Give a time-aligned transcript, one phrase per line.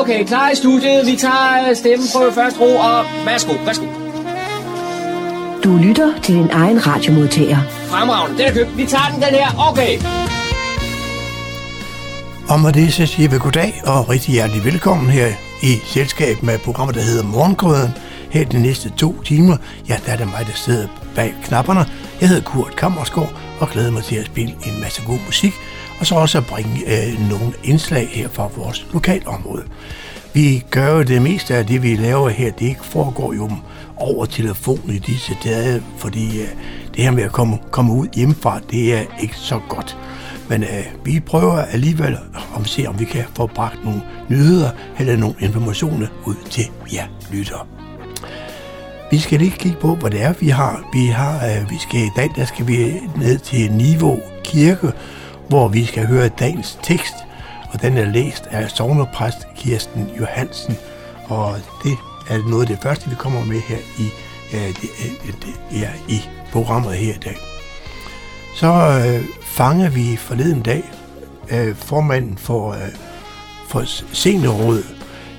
[0.00, 1.06] Okay, klar i studiet.
[1.06, 3.86] Vi tager stemmeprøve først ro, og værsgo, værsgo.
[5.64, 7.58] Du lytter til din egen radiomodtager.
[7.88, 8.76] Fremragende, den er købt.
[8.76, 9.68] Vi tager den, den her.
[9.70, 9.98] Okay.
[12.48, 15.28] Og med det så siger vi goddag og rigtig hjertelig velkommen her
[15.62, 17.92] i selskab med programmet, der hedder Morgengrøden.
[18.30, 19.56] Her de næste to timer,
[19.88, 21.86] ja, der er det mig, der sidder bag knapperne.
[22.20, 25.52] Jeg hedder Kurt Kammersgaard og glæder mig til at spille en masse god musik,
[26.00, 29.62] og så også at bringe øh, nogle indslag her fra vores lokalområde.
[30.34, 33.50] Vi gør jo det meste af det, vi laver her, det foregår jo
[33.96, 36.48] over telefonen i disse dage, fordi øh,
[36.94, 39.98] det her med at komme, komme ud hjemmefra, det er ikke så godt.
[40.48, 42.18] Men øh, vi prøver alligevel
[42.60, 47.04] at se, om vi kan få bragt nogle nyheder eller nogle informationer ud til jer
[47.32, 47.66] lyttere.
[49.10, 50.90] Vi skal lige kigge på, hvad det er, vi har.
[50.92, 54.92] Vi har, øh, vi skal i dag, der skal vi ned til Niveau Kirke,
[55.50, 57.14] hvor vi skal høre dagens tekst,
[57.72, 60.76] og den er læst af sovnepræst Kirsten Johansen,
[61.28, 61.96] og det
[62.28, 64.08] er noget af det første, vi kommer med her i,
[64.54, 66.20] øh, det, er, det, ja, i
[66.52, 67.36] programmet her i dag.
[68.56, 70.84] Så øh, fanger vi forleden dag
[71.50, 72.94] øh, formanden for, øh,
[73.68, 73.82] for
[74.14, 74.86] seniorrådet.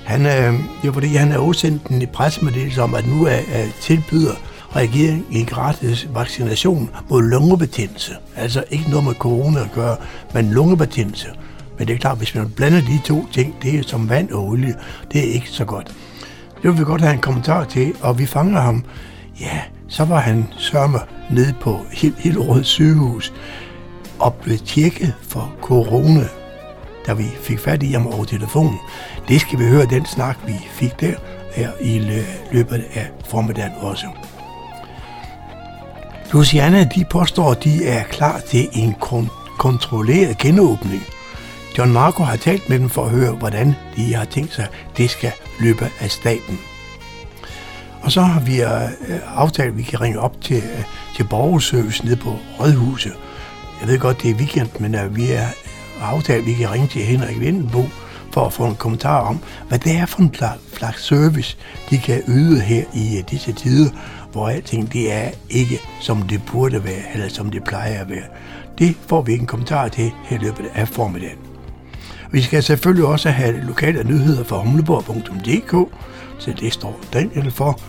[0.04, 3.66] Han, øh, det var fordi, han har udsendt en pressemeddelelse om, at nu er, er
[3.80, 4.34] tilbyder
[4.76, 8.12] regeringen en gratis vaccination mod lungebetændelse.
[8.36, 9.96] Altså ikke noget med corona at gøre,
[10.34, 11.28] men lungebetændelse.
[11.78, 14.44] Men det er klart, hvis man blander de to ting, det er som vand og
[14.44, 14.74] olie,
[15.12, 15.86] det er ikke så godt.
[16.62, 18.84] Det vil vi godt have en kommentar til, og vi fanger ham.
[19.40, 20.98] Ja, så var han sørme
[21.30, 21.80] nede på
[22.18, 23.32] Hillerød sygehus
[24.18, 26.28] og blev tjekket for corona,
[27.06, 28.78] da vi fik fat i ham over telefonen.
[29.28, 31.14] Det skal vi høre den snak, vi fik der
[31.54, 31.98] her i
[32.52, 34.06] løbet af formiddagen også.
[36.32, 41.02] Luciana, de påstår, at de er klar til en kon- kontrolleret genåbning.
[41.78, 44.96] John Marco har talt med dem for at høre, hvordan de har tænkt sig, at
[44.96, 46.58] det skal løbe af staten.
[48.02, 48.70] Og så har vi øh,
[49.36, 50.84] aftalt, at vi kan ringe op til, øh,
[51.16, 53.12] til borgerservice nede på Rådhuset.
[53.80, 55.54] Jeg ved godt, det er weekend, men øh, vi har
[56.02, 57.84] aftalt, at vi kan ringe til Henrik Vindenbo
[58.32, 59.38] for at få en kommentar om,
[59.68, 60.34] hvad det er for en
[60.76, 61.56] slags service,
[61.90, 63.90] de kan yde her i disse tider,
[64.32, 68.24] hvor alting det er ikke, som det burde være, eller som det plejer at være.
[68.78, 71.38] Det får vi en kommentar til her i løbet af formiddagen.
[72.30, 75.94] Vi skal selvfølgelig også have lokale nyheder fra humleborg.dk,
[76.38, 77.80] så det står Daniel for.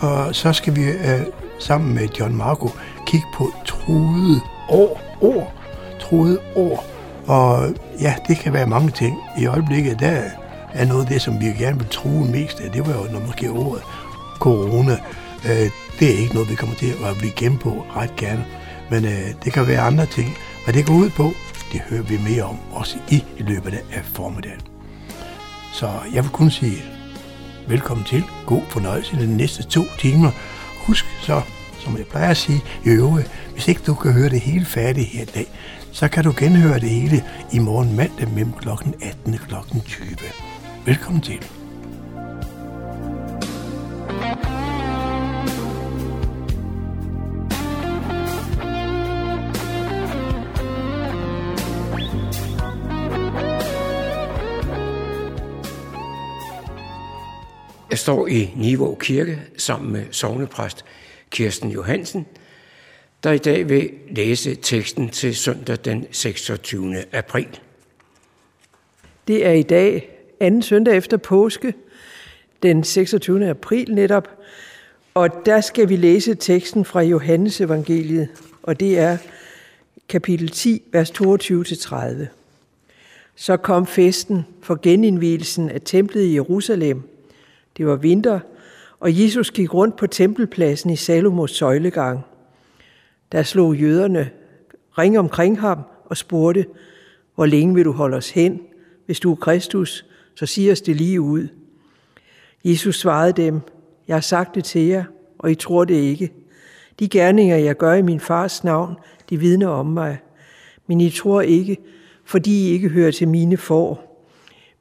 [0.00, 1.20] Og så skal vi øh,
[1.58, 2.70] sammen med John Marco
[3.06, 5.54] kigge på truede år, år,
[6.00, 6.84] truede år.
[7.26, 9.18] Og ja, det kan være mange ting.
[9.38, 10.22] I øjeblikket, der
[10.74, 12.70] er noget af det, som vi gerne vil true mest af.
[12.70, 13.82] Det var jo når måske ordet
[14.38, 14.96] corona.
[15.48, 18.46] Øh, det er ikke noget, vi kommer til at blive gennem på ret gerne.
[18.90, 20.36] Men øh, det kan være andre ting.
[20.64, 21.32] Hvad det går ud på,
[21.72, 24.60] det hører vi mere om også i, i løbet af formiddagen.
[25.72, 26.82] Så jeg vil kun sige
[27.68, 28.24] velkommen til.
[28.46, 30.30] God fornøjelse i de næste to timer.
[30.86, 31.42] Husk så,
[31.78, 35.06] som jeg plejer at sige i øvrigt, hvis ikke du kan høre det hele færdigt
[35.06, 35.46] her i dag,
[35.92, 38.68] så kan du genhøre det hele i morgen mandag mellem kl.
[39.02, 39.78] 18 og kl.
[39.86, 40.06] 20.
[40.86, 41.59] Velkommen til.
[58.10, 60.84] Står i Nivå Kirke sammen med sovnepræst
[61.30, 62.26] Kirsten Johansen,
[63.24, 67.14] der i dag vil læse teksten til søndag den 26.
[67.14, 67.60] april.
[69.28, 70.10] Det er i dag
[70.40, 71.74] anden søndag efter påske,
[72.62, 73.48] den 26.
[73.48, 74.28] april netop,
[75.14, 78.28] og der skal vi læse teksten fra Johannes evangeliet,
[78.62, 79.16] og det er
[80.08, 82.26] kapitel 10, vers 22-30.
[83.34, 87.09] Så kom festen for genindvielsen af templet i Jerusalem.
[87.80, 88.40] Det var vinter,
[88.98, 92.20] og Jesus gik rundt på tempelpladsen i Salomos søjlegang.
[93.32, 94.30] Der slog jøderne
[94.98, 96.66] ring omkring ham og spurgte,
[97.34, 98.60] hvor længe vil du holde os hen?
[99.06, 101.48] Hvis du er Kristus, så sig os det lige ud.
[102.64, 103.60] Jesus svarede dem,
[104.08, 105.04] jeg har sagt det til jer,
[105.38, 106.32] og I tror det ikke.
[106.98, 108.94] De gerninger, jeg gør i min fars navn,
[109.30, 110.18] de vidner om mig.
[110.86, 111.76] Men I tror ikke,
[112.24, 114.24] fordi I ikke hører til mine får.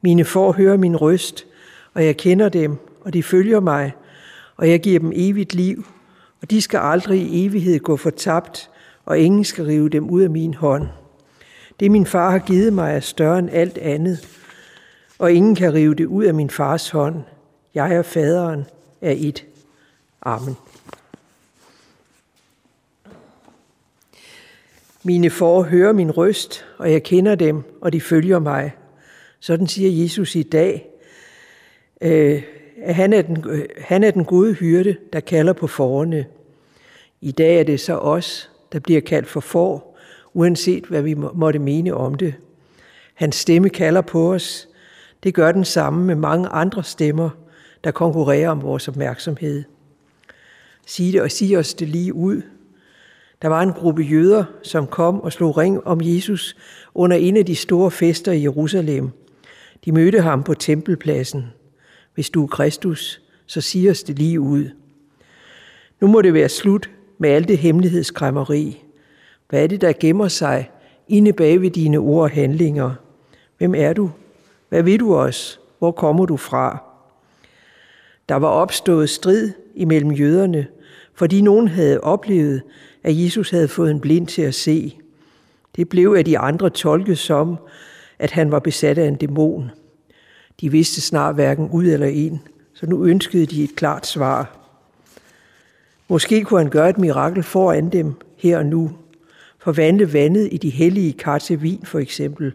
[0.01, 1.45] Mine får hører min røst,
[1.93, 3.93] og jeg kender dem, og de følger mig,
[4.55, 5.85] og jeg giver dem evigt liv,
[6.41, 8.69] og de skal aldrig i evighed gå fortabt,
[9.05, 10.87] og ingen skal rive dem ud af min hånd.
[11.79, 14.27] Det min far har givet mig er større end alt andet,
[15.19, 17.23] og ingen kan rive det ud af min fars hånd.
[17.73, 18.65] Jeg og faderen
[19.01, 19.45] er et.
[20.21, 20.55] Amen.
[25.03, 28.71] Mine får hører min røst, og jeg kender dem, og de følger mig.
[29.39, 30.89] Sådan siger Jesus i dag.
[32.01, 32.43] Øh,
[32.83, 36.25] at han er, den, øh, han er den gode hyrde, der kalder på forerne.
[37.21, 39.97] I dag er det så os, der bliver kaldt for for,
[40.33, 42.33] uanset hvad vi måtte mene om det.
[43.13, 44.67] Hans stemme kalder på os.
[45.23, 47.29] Det gør den samme med mange andre stemmer,
[47.83, 49.63] der konkurrerer om vores opmærksomhed.
[50.85, 52.41] Sig det og sig os det lige ud.
[53.41, 56.55] Der var en gruppe jøder, som kom og slog ring om Jesus
[56.95, 59.09] under en af de store fester i Jerusalem.
[59.85, 61.45] De mødte ham på tempelpladsen.
[62.19, 64.69] Hvis du er Kristus, så sig os det lige ud.
[65.99, 68.83] Nu må det være slut med alt det hemmelighedskræmmeri.
[69.49, 70.71] Hvad er det, der gemmer sig
[71.07, 72.91] inde bag ved dine ord og handlinger?
[73.57, 74.11] Hvem er du?
[74.69, 75.59] Hvad vil du os?
[75.77, 76.83] Hvor kommer du fra?
[78.29, 80.67] Der var opstået strid imellem jøderne,
[81.13, 82.61] fordi nogen havde oplevet,
[83.03, 84.97] at Jesus havde fået en blind til at se.
[85.75, 87.57] Det blev af de andre tolket som,
[88.19, 89.71] at han var besat af en dæmon.
[90.61, 92.39] De vidste snart hverken ud eller ind,
[92.73, 94.57] så nu ønskede de et klart svar.
[96.07, 98.91] Måske kunne han gøre et mirakel foran dem her og nu.
[99.59, 102.53] Forvandle vandet i de hellige kar til vin for eksempel,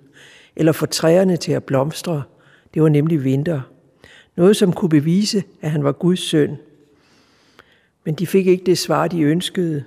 [0.57, 2.23] eller få træerne til at blomstre.
[2.75, 3.61] Det var nemlig vinter.
[4.37, 6.57] Noget, som kunne bevise, at han var Guds søn.
[8.05, 9.85] Men de fik ikke det svar, de ønskede.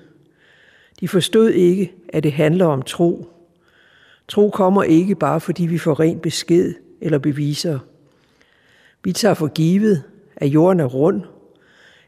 [0.99, 3.27] De forstod ikke, at det handler om tro.
[4.27, 7.79] Tro kommer ikke bare, fordi vi får ren besked eller beviser.
[9.07, 10.03] Vi tager for givet,
[10.35, 11.21] at jorden er rund,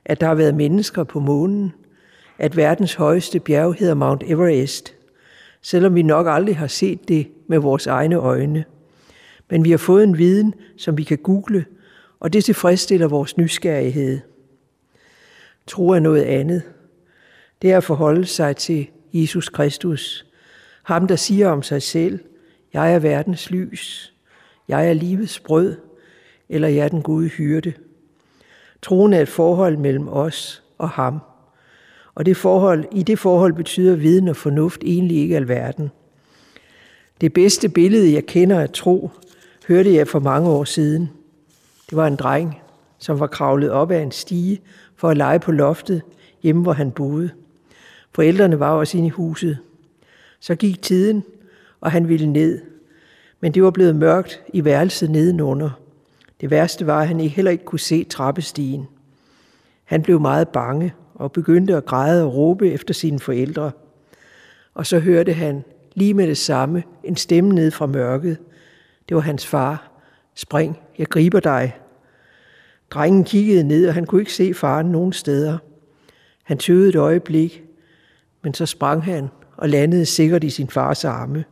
[0.05, 1.73] at der har været mennesker på månen,
[2.37, 4.95] at verdens højeste bjerg hedder Mount Everest,
[5.61, 8.65] selvom vi nok aldrig har set det med vores egne øjne.
[9.49, 11.65] Men vi har fået en viden, som vi kan google,
[12.19, 14.19] og det tilfredsstiller vores nysgerrighed.
[15.67, 16.63] Tro er noget andet.
[17.61, 20.25] Det er at forholde sig til Jesus Kristus,
[20.83, 22.19] ham der siger om sig selv,
[22.73, 24.13] jeg er verdens lys,
[24.67, 25.88] jeg er livets brød,
[26.49, 27.73] eller jeg er den gode hyrde.
[28.81, 31.19] Troen er et forhold mellem os og ham.
[32.15, 35.91] Og det forhold, i det forhold betyder viden og fornuft egentlig ikke alverden.
[37.21, 39.09] Det bedste billede, jeg kender af tro,
[39.67, 41.09] hørte jeg for mange år siden.
[41.89, 42.61] Det var en dreng,
[42.97, 44.61] som var kravlet op ad en stige
[44.95, 46.01] for at lege på loftet
[46.43, 47.29] hjemme, hvor han boede.
[48.15, 49.57] Forældrene var også inde i huset.
[50.39, 51.23] Så gik tiden,
[51.81, 52.61] og han ville ned.
[53.39, 55.69] Men det var blevet mørkt i værelset nedenunder.
[56.41, 58.87] Det værste var, at han heller ikke kunne se trappestigen.
[59.83, 63.71] Han blev meget bange og begyndte at græde og råbe efter sine forældre.
[64.73, 65.63] Og så hørte han
[65.93, 68.37] lige med det samme en stemme ned fra mørket.
[69.09, 69.91] Det var hans far.
[70.35, 71.77] Spring, jeg griber dig.
[72.89, 75.57] Drengen kiggede ned, og han kunne ikke se faren nogen steder.
[76.43, 77.63] Han tøvede et øjeblik,
[78.41, 81.45] men så sprang han og landede sikkert i sin fars arme.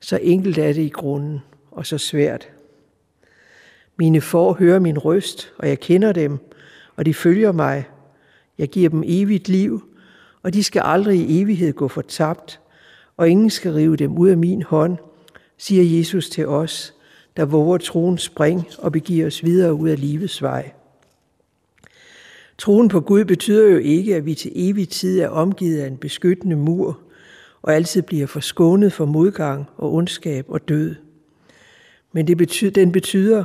[0.00, 1.40] Så enkelt er det i grunden,
[1.70, 2.48] og så svært.
[3.98, 6.38] Mine får hører min røst, og jeg kender dem,
[6.96, 7.84] og de følger mig.
[8.58, 9.82] Jeg giver dem evigt liv,
[10.42, 12.60] og de skal aldrig i evighed gå fortabt,
[13.16, 14.96] og ingen skal rive dem ud af min hånd,
[15.58, 16.94] siger Jesus til os,
[17.36, 20.72] der våger troen spring og begiver os videre ud af livets vej.
[22.58, 25.96] Troen på Gud betyder jo ikke, at vi til evig tid er omgivet af en
[25.96, 26.98] beskyttende mur
[27.62, 30.94] og altid bliver forskånet for modgang og ondskab og død.
[32.12, 33.44] Men det betyder, den betyder,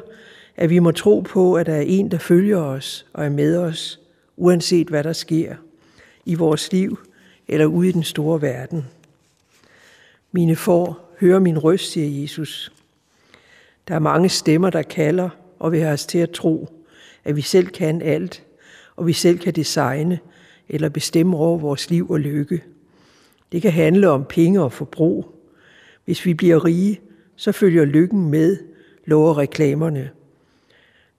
[0.56, 3.58] at vi må tro på, at der er en, der følger os og er med
[3.58, 4.00] os,
[4.38, 5.56] uanset hvad der sker
[6.26, 7.00] i vores liv
[7.48, 8.86] eller ude i den store verden.
[10.32, 12.74] Mine får hører min røst, siger Jesus.
[13.88, 15.30] Der er mange stemmer, der kalder
[15.60, 16.70] og vil have os til at tro,
[17.24, 18.44] at vi selv kan alt,
[18.96, 20.20] og vi selv kan designe
[20.70, 22.64] eller bestemme over vores liv og lykke.
[23.52, 25.36] Det kan handle om penge og forbrug.
[26.06, 27.00] Hvis vi bliver rige,
[27.36, 28.58] så følger lykken med,
[29.06, 30.10] lover reklamerne.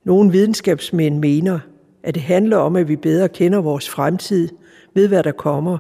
[0.04, 1.59] Nogle videnskabsmænd mener,
[2.02, 4.49] at det handler om, at vi bedre kender vores fremtid,
[4.94, 5.78] ved hvad der kommer,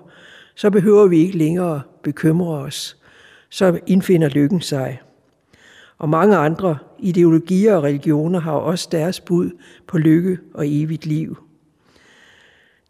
[0.54, 2.96] så behøver vi ikke længere bekymre os.
[3.50, 5.00] Så indfinder lykken sig.
[5.98, 9.50] Og mange andre ideologier og religioner har også deres bud
[9.86, 11.36] på lykke og evigt liv.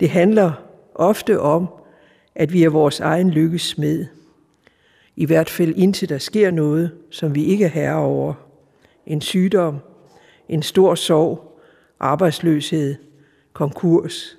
[0.00, 0.52] Det handler
[0.94, 1.68] ofte om,
[2.34, 4.06] at vi er vores egen lykkes smed.
[5.16, 8.34] I hvert fald indtil der sker noget, som vi ikke er herre over.
[9.06, 9.78] En sygdom,
[10.52, 11.60] en stor sorg,
[12.00, 12.94] arbejdsløshed,
[13.52, 14.38] konkurs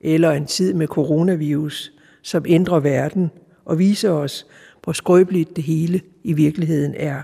[0.00, 3.30] eller en tid med coronavirus, som ændrer verden
[3.64, 4.46] og viser os,
[4.82, 7.22] hvor skrøbeligt det hele i virkeligheden er.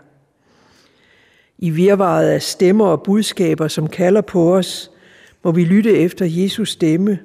[1.58, 4.90] I virvaret af stemmer og budskaber, som kalder på os,
[5.44, 7.18] må vi lytte efter Jesus stemme,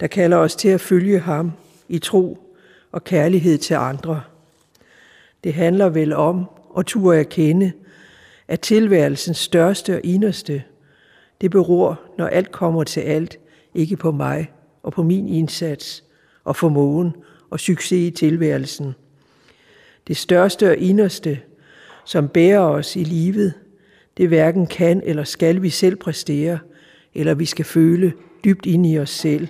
[0.00, 1.52] der kalder os til at følge ham
[1.88, 2.38] i tro
[2.92, 4.22] og kærlighed til andre.
[5.44, 6.44] Det handler vel om
[6.78, 7.72] at turde erkende,
[8.48, 10.62] er tilværelsens største og inderste,
[11.40, 13.38] det beror, når alt kommer til alt,
[13.74, 16.04] ikke på mig og på min indsats
[16.44, 17.16] og formåen
[17.50, 18.94] og succes i tilværelsen.
[20.06, 21.40] Det største og inderste,
[22.04, 23.52] som bærer os i livet,
[24.16, 26.58] det hverken kan eller skal vi selv præstere,
[27.14, 28.12] eller vi skal føle
[28.44, 29.48] dybt ind i os selv.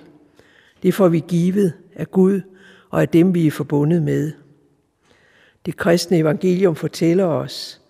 [0.83, 2.41] Det får vi givet af Gud
[2.89, 4.31] og af dem, vi er forbundet med.
[5.65, 7.81] Det kristne evangelium fortæller os,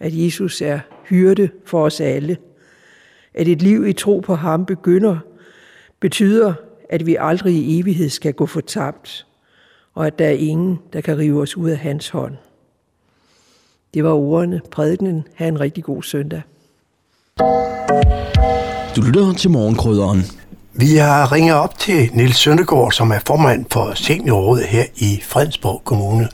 [0.00, 2.36] at Jesus er hyrde for os alle.
[3.34, 5.18] At et liv i tro på ham begynder,
[6.00, 6.54] betyder,
[6.88, 9.26] at vi aldrig i evighed skal gå fortabt,
[9.94, 12.36] og at der er ingen, der kan rive os ud af hans hånd.
[13.94, 14.60] Det var ordene.
[14.70, 15.24] Prædikenen.
[15.34, 16.42] Ha' en rigtig god søndag.
[18.96, 20.22] Du lytter til morgenkrydderen.
[20.72, 25.82] Vi har ringet op til Nils Søndergaard, som er formand for seniorrådet her i Fredensborg
[25.84, 26.28] Kommune.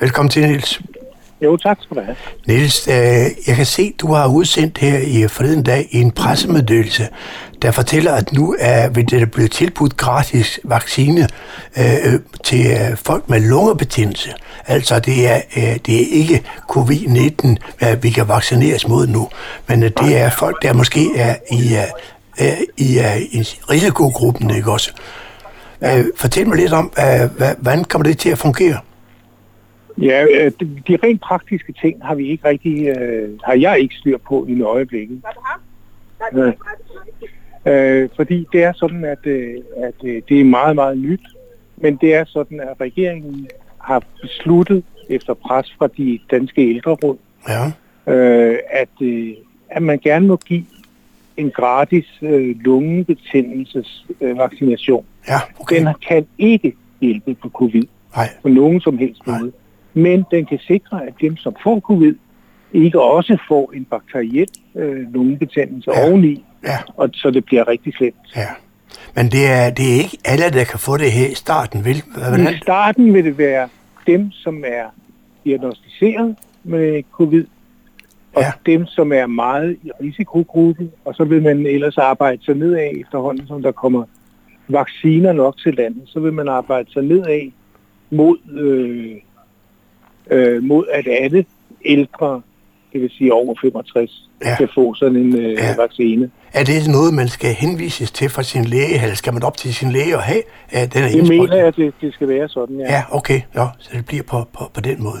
[0.00, 0.82] Velkommen til, Nils.
[1.44, 2.16] Jo, tak skal du have.
[2.46, 2.94] Niels, øh,
[3.46, 7.08] jeg kan se, du har udsendt her i forleden dag en pressemeddelelse,
[7.62, 11.28] der fortæller, at nu er vil det blive tilbudt gratis vaccine
[11.78, 14.30] øh, til øh, folk med lungebetændelse.
[14.66, 19.28] Altså, det er, øh, det er ikke covid-19, hvad vi kan vaccineres mod nu,
[19.66, 24.50] men øh, det er folk, der måske er i, øh, øh, i, øh, i risikogruppen,
[24.50, 24.92] ikke også?
[25.84, 28.78] Øh, fortæl mig lidt om, øh, hvad, hvordan kommer det til at fungere?
[29.98, 30.52] Ja, øh,
[30.88, 34.62] de, rent praktiske ting har vi ikke rigtig, øh, har jeg ikke styr på i
[34.62, 35.22] øjeblikket.
[36.34, 36.52] Øh,
[37.66, 41.20] øh, fordi det er sådan, at, øh, at øh, det er meget, meget nyt,
[41.76, 43.48] men det er sådan, at regeringen
[43.78, 47.16] har besluttet efter pres fra de danske ældreråd,
[47.48, 47.72] Ja,
[48.12, 49.34] øh, at, øh,
[49.68, 50.64] at man gerne må give
[51.36, 55.04] en gratis øh, lungebetændelsesvaccination.
[55.28, 55.76] ja, okay.
[55.76, 57.82] Den kan ikke hjælpe på covid
[58.16, 59.38] Nej, på nogen som helst Nej.
[59.94, 62.14] Men den kan sikre, at dem, som får covid,
[62.72, 66.08] ikke også får en bakteriel øh, lungebetændelse Ja.
[66.08, 68.16] oveni, ja, og så det bliver rigtig slemt.
[68.36, 68.46] ja.
[69.16, 72.02] Men det er, det er ikke alle, der kan få det her i starten, vel?
[72.16, 72.54] Hvordan?
[72.54, 73.68] I starten vil det være
[74.06, 74.84] dem, som er
[75.44, 77.44] diagnostiseret med covid,
[78.34, 78.52] og Ja.
[78.66, 83.46] dem, som er meget i risikogruppe, og så vil man ellers arbejde sig nedad efterhånden,
[83.46, 84.04] som der kommer
[84.68, 87.50] vacciner nok til landet, så vil man arbejde sig nedad
[88.10, 89.16] mod, øh,
[90.30, 91.44] øh, mod at alle
[91.84, 92.40] ældre,
[92.92, 94.56] det vil sige over 65, Ja.
[94.56, 95.74] kan få sådan en øh, Ja.
[95.76, 96.30] vaccine.
[96.52, 99.74] Er det noget, man skal henvises til fra sin læge, eller skal man op til
[99.74, 102.48] sin læge og have at den er Det mener jeg, at det, det skal være
[102.48, 102.92] sådan, ja.
[102.92, 105.20] Ja, okay, ja, så det bliver på, på, på den måde.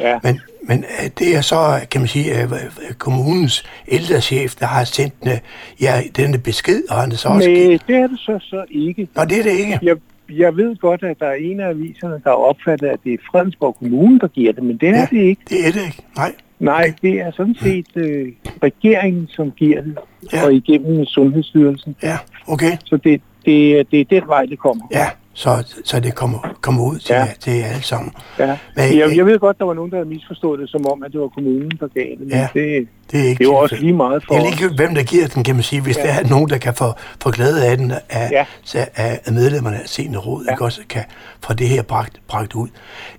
[0.00, 0.18] ja.
[0.22, 4.84] Men, men øh, det er så, kan man sige, øh, øh, kommunens ældrechef, der har
[4.84, 5.38] sendt øh,
[5.80, 7.48] ja, denne besked, og han er så også...
[7.48, 9.08] Det er det så, så ikke.
[9.16, 9.78] Nå, det er det ikke.
[9.82, 9.96] Jeg,
[10.30, 13.18] jeg ved godt, at der er en af aviserne, der har opfattet, at det er
[13.30, 15.06] Fredensborg Kommune, der giver det, men det er Ja.
[15.10, 15.42] det ikke.
[15.48, 16.02] Det er det ikke.
[16.16, 16.32] Nej.
[16.58, 19.98] Nej, det er sådan set øh, regeringen, som giver det,
[20.32, 20.44] ja.
[20.46, 21.96] og igennem Sundhedsstyrelsen.
[22.02, 22.16] Ja,
[22.48, 22.72] okay.
[22.84, 24.84] Så det, det, det er den vej, det kommer.
[24.92, 27.20] Ja, så, så det kommer, kommer ud til, ja.
[27.20, 27.26] Ja.
[27.40, 28.12] til alle sammen.
[28.38, 28.58] Ja.
[28.76, 31.12] Men, Jeg, jeg ved godt, der var nogen, der havde misforstået det, som om, at
[31.12, 32.38] det var kommunen, der gav det, men Ja.
[32.54, 32.60] ja.
[32.60, 34.94] det, Det er ikke det er jo også lige meget for Det er ligegyldigt, hvem
[34.94, 35.82] der giver den, kan man sige.
[35.82, 36.02] Hvis ja.
[36.06, 36.08] Ja.
[36.12, 36.84] der er nogen, der kan få,
[37.22, 38.46] få glæde af den, af, ja.
[38.74, 38.84] Ja.
[38.96, 40.50] af, medlemmerne af seniorrådet, ja.
[40.50, 40.54] Ja.
[40.54, 41.02] ikke også kan
[41.40, 42.68] få det her bragt, bragt ud.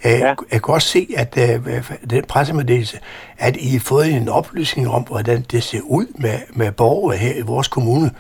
[0.06, 0.10] Ja.
[0.18, 0.34] Ja.
[0.52, 2.98] Jeg kan også se, at uh, den pressemeddelelse,
[3.38, 7.34] at I har fået en oplysning om, hvordan det ser ud med, med borgere her
[7.36, 8.12] i vores kommune.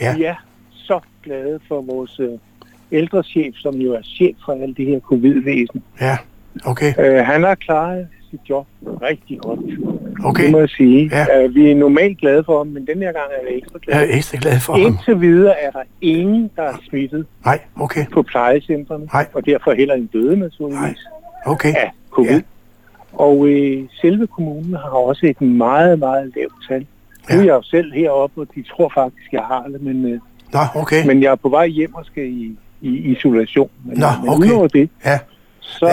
[0.00, 0.34] Ja, Vi er
[0.74, 2.28] så glade for vores øh,
[2.92, 5.82] ældrechef, som jo er chef for alt det her covid-væsen.
[6.00, 6.16] ja.
[6.64, 6.92] okay.
[6.98, 8.66] Øh, han har klaret sit job
[9.02, 9.60] rigtig godt.
[10.24, 10.42] Okay.
[10.44, 11.10] Det må jeg sige.
[11.12, 11.44] Ja.
[11.46, 14.02] Uh, vi er normalt glade for ham, men den her gang er vi ekstra Jeg
[14.10, 14.82] er ekstra glad for ham.
[14.82, 18.06] Indtil videre er der ingen, der er smittet Nej, okay.
[18.12, 19.26] på plejecentrene, Nej.
[19.34, 20.98] og derfor heller en døde naturligvis
[21.46, 21.74] Okay.
[21.74, 22.30] af covid.
[22.30, 22.40] Ja.
[23.12, 26.80] Og øh, selve kommunen har også et meget, meget lavt tal.
[26.80, 26.86] Nu
[27.30, 27.34] Ja.
[27.36, 30.20] er jeg jo selv heroppe, og de tror faktisk, jeg har det, men, øh,
[30.52, 31.06] Nå, okay.
[31.06, 33.70] men jeg er på vej hjem og skal i, i isolation.
[33.84, 34.46] Men, Nå, men okay.
[34.48, 35.18] udover det, Ja.
[35.60, 35.86] så,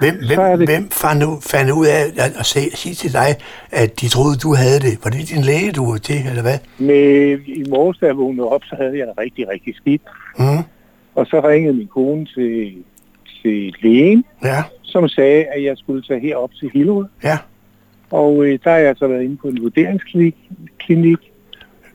[0.00, 3.12] Hvem, så hvem, det hvem fandt, ud, fandt ud af at, at se, sige til
[3.12, 3.34] dig,
[3.70, 4.98] at de troede, du havde det?
[5.04, 6.58] Var det din læge, du var til, eller hvad?
[6.78, 10.02] med, i morges, da jeg vågnede op, så havde jeg det rigtig, rigtig skidt.
[10.38, 10.44] Mm.
[11.14, 12.74] Og så ringede min kone til,
[13.42, 17.06] til lægen, Ja, som sagde, at jeg skulle tage herop til Hillerød.
[17.24, 17.38] ja,
[18.10, 20.36] Og øh, der har jeg så været inde på en vurderingsklinik,
[20.78, 21.18] klinik,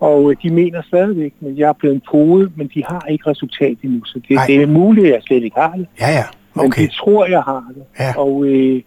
[0.07, 3.77] og øh, de mener stadigvæk, at jeg er blevet podet, men de har ikke resultat
[3.83, 4.05] endnu.
[4.05, 4.45] Så det, Nej.
[4.48, 5.88] det er muligt, at jeg slet ikke har det.
[6.00, 6.24] ja, ja.
[6.55, 6.81] Men Okay.
[6.88, 7.83] de tror, jeg har det.
[8.00, 8.13] Ja.
[8.17, 8.81] Og, øh,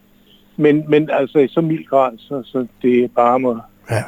[0.56, 3.58] men, men altså i så mild grad, så, så det er bare må
[3.90, 4.02] Ja,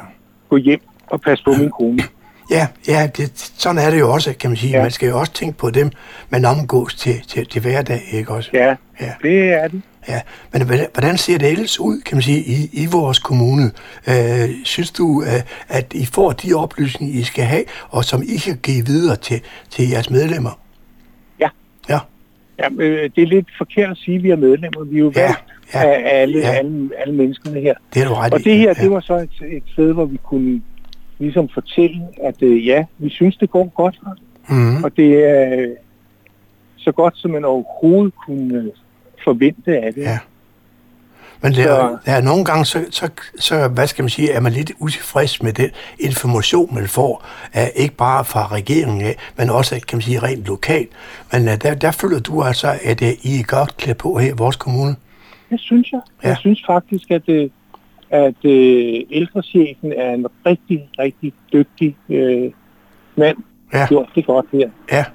[0.49, 1.99] gå hjem og passe på min kone.
[2.57, 4.71] ja, ja det, sådan er det jo også, kan man sige.
[4.77, 4.81] Ja.
[4.81, 5.91] Man skal jo også tænke på dem,
[6.29, 8.49] man omgås til, til, til hverdag, ikke også?
[8.53, 9.11] Ja, Ja.
[9.23, 9.81] det er det.
[10.09, 10.21] Ja,
[10.53, 10.61] men
[10.93, 13.71] hvordan- ser det ellers ud, kan man sige, i, i vores kommune?
[14.09, 18.37] Øh, synes du, øh, at I får de oplysninger, I skal have, og som I
[18.37, 20.59] kan give videre til, til jeres medlemmer?
[21.39, 21.49] Ja.
[21.89, 21.99] Ja,
[22.59, 24.83] Ja, øh, det er lidt forkert at sige, at vi er medlemmer.
[24.83, 26.51] Vi er jo Ja, valgt ja, af alle, ja.
[26.51, 27.73] alle, alle menneskene her.
[27.93, 28.83] det er du ret Og det her, ja.
[28.83, 30.61] det var så et, et sted, hvor vi kunne
[31.19, 34.13] ligesom fortælle, at øh, ja, vi synes, det går godt her.
[34.55, 34.83] Mm-hmm.
[34.83, 35.67] Og det er øh,
[36.77, 38.65] så godt, som man overhovedet kunne øh,
[39.23, 40.01] forvente af det.
[40.01, 40.19] Ja.
[41.41, 43.09] Men der, Så- der er nogle gange, så, så,
[43.39, 47.61] så, hvad skal man sige, er man lidt utilfreds med den information, man får, uh,
[47.75, 50.89] ikke bare fra regeringen af, men også, kan man sige, rent lokalt.
[51.31, 54.29] Men uh, der, der føler du altså, at uh, I er godt klædt på her
[54.29, 54.95] i vores kommune?
[55.49, 56.01] Det synes jeg.
[56.23, 56.27] Ja.
[56.27, 57.49] Jeg synes faktisk, at, øh,
[58.09, 62.51] at øh, ældrechefen er en rigtig, rigtig dygtig øh,
[63.15, 63.37] mand.
[63.73, 63.87] Ja.
[63.87, 64.69] Gjort det godt her.
[64.91, 65.05] Ja,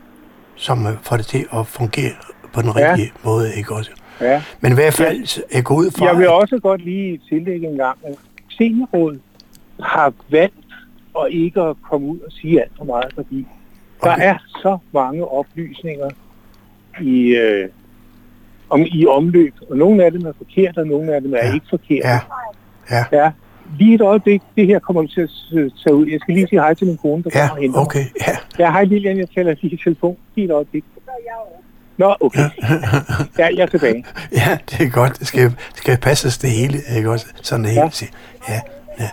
[0.56, 2.12] som får det til at fungere
[2.54, 2.90] på den Ja.
[2.90, 3.90] rigtige måde, ikke også?
[4.20, 4.42] Ja.
[4.61, 6.06] Men i hvert fald, jeg går ud fra...
[6.06, 8.14] Jeg vil også godt lige tillægge en gang, at
[8.50, 9.20] seniorrådet
[9.80, 10.54] har valgt
[11.20, 13.46] at ikke at komme ud og sige alt for meget, fordi
[14.02, 14.28] der Okay.
[14.28, 16.11] er så mange oplysninger
[17.00, 17.68] i, øh,
[18.70, 21.54] om, i omløb, og nogle af dem er forkerte, og nogle af dem er Ja.
[21.54, 22.08] ikke forkerte.
[22.08, 22.18] Ja,
[22.90, 23.30] ja, ja.
[23.78, 25.30] Lige et øjeblik, det her kommer vi til at
[25.84, 26.06] tage ud.
[26.06, 27.80] Jeg skal lige sige hej til min kone, der ja, kommer og mig.
[27.80, 28.36] okay, ja.
[28.64, 30.17] Ja, hej Lilian, jeg taler lige i telefon.
[30.34, 30.84] Lige et øjeblik.
[31.97, 32.50] Nå, okay.
[33.39, 34.04] Ja, jeg er tilbage.
[34.33, 35.19] Ja, det er godt.
[35.19, 37.26] Det skal, skal passes det hele, ikke også?
[37.43, 37.91] Sådan det hele.
[38.49, 38.54] Ja.
[38.54, 38.61] Ja,
[39.00, 39.09] ja.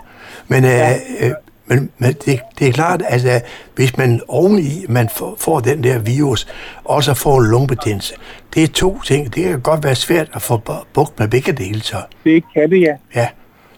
[0.48, 0.94] Men, ja.
[1.20, 1.32] Øh, øh,
[1.66, 3.40] men, men det, det er klart, at øh,
[3.74, 6.46] hvis man oveni man får, får den der virus,
[6.84, 8.14] og så får en lungebetændelse,
[8.54, 9.34] det er to ting.
[9.34, 11.96] Det kan godt være svært at få bu- bugt med begge dele, så.
[12.24, 12.94] Det kan det, ja.
[13.14, 13.28] Ja,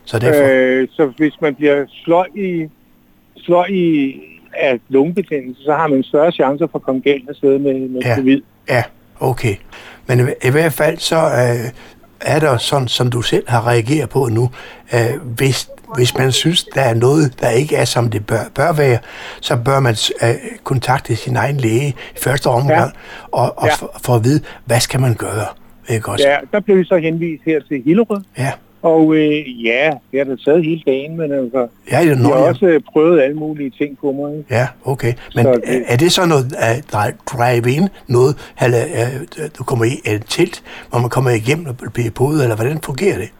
[0.05, 0.43] så derfor...
[0.45, 2.67] Øh, Øh, så hvis man bliver sløj i,
[3.37, 4.14] sløj i
[4.61, 8.17] af lungebetændelse, så har man større chancer for at komme galt afsted med, med Ja.
[8.17, 8.40] covid.
[8.69, 8.83] ja,
[9.21, 9.55] okay.
[10.07, 11.71] Men i, i hvert fald så øh,
[12.21, 14.51] er der sådan, som du selv har reageret på nu,
[14.95, 15.01] øh,
[15.37, 18.99] hvis, hvis man synes, der er noget, der ikke er, som det bør, bør være,
[19.40, 23.29] så bør man øh, kontakte sin egen læge i første omgang, ja.
[23.38, 23.75] og, og Ja.
[23.75, 25.47] for, for at vide, hvad skal man gøre,
[25.88, 26.29] ikke også?
[26.29, 28.53] Ja, der blev vi så henvist her til Hillerød, ja.
[28.92, 32.66] Og øh, ja, det har da taget hele dagen, men altså, Ja, noget, har også
[32.66, 34.38] øh, prøvet alle mulige ting på mig.
[34.38, 34.55] ikke?
[34.55, 35.12] Ja, okay.
[35.35, 35.83] Men Så det...
[35.87, 40.99] er det så noget at drive-in, noget, eller øh, du kommer i et telt, hvor
[40.99, 43.31] man kommer igennem og bliver podet, eller hvordan fungerer det?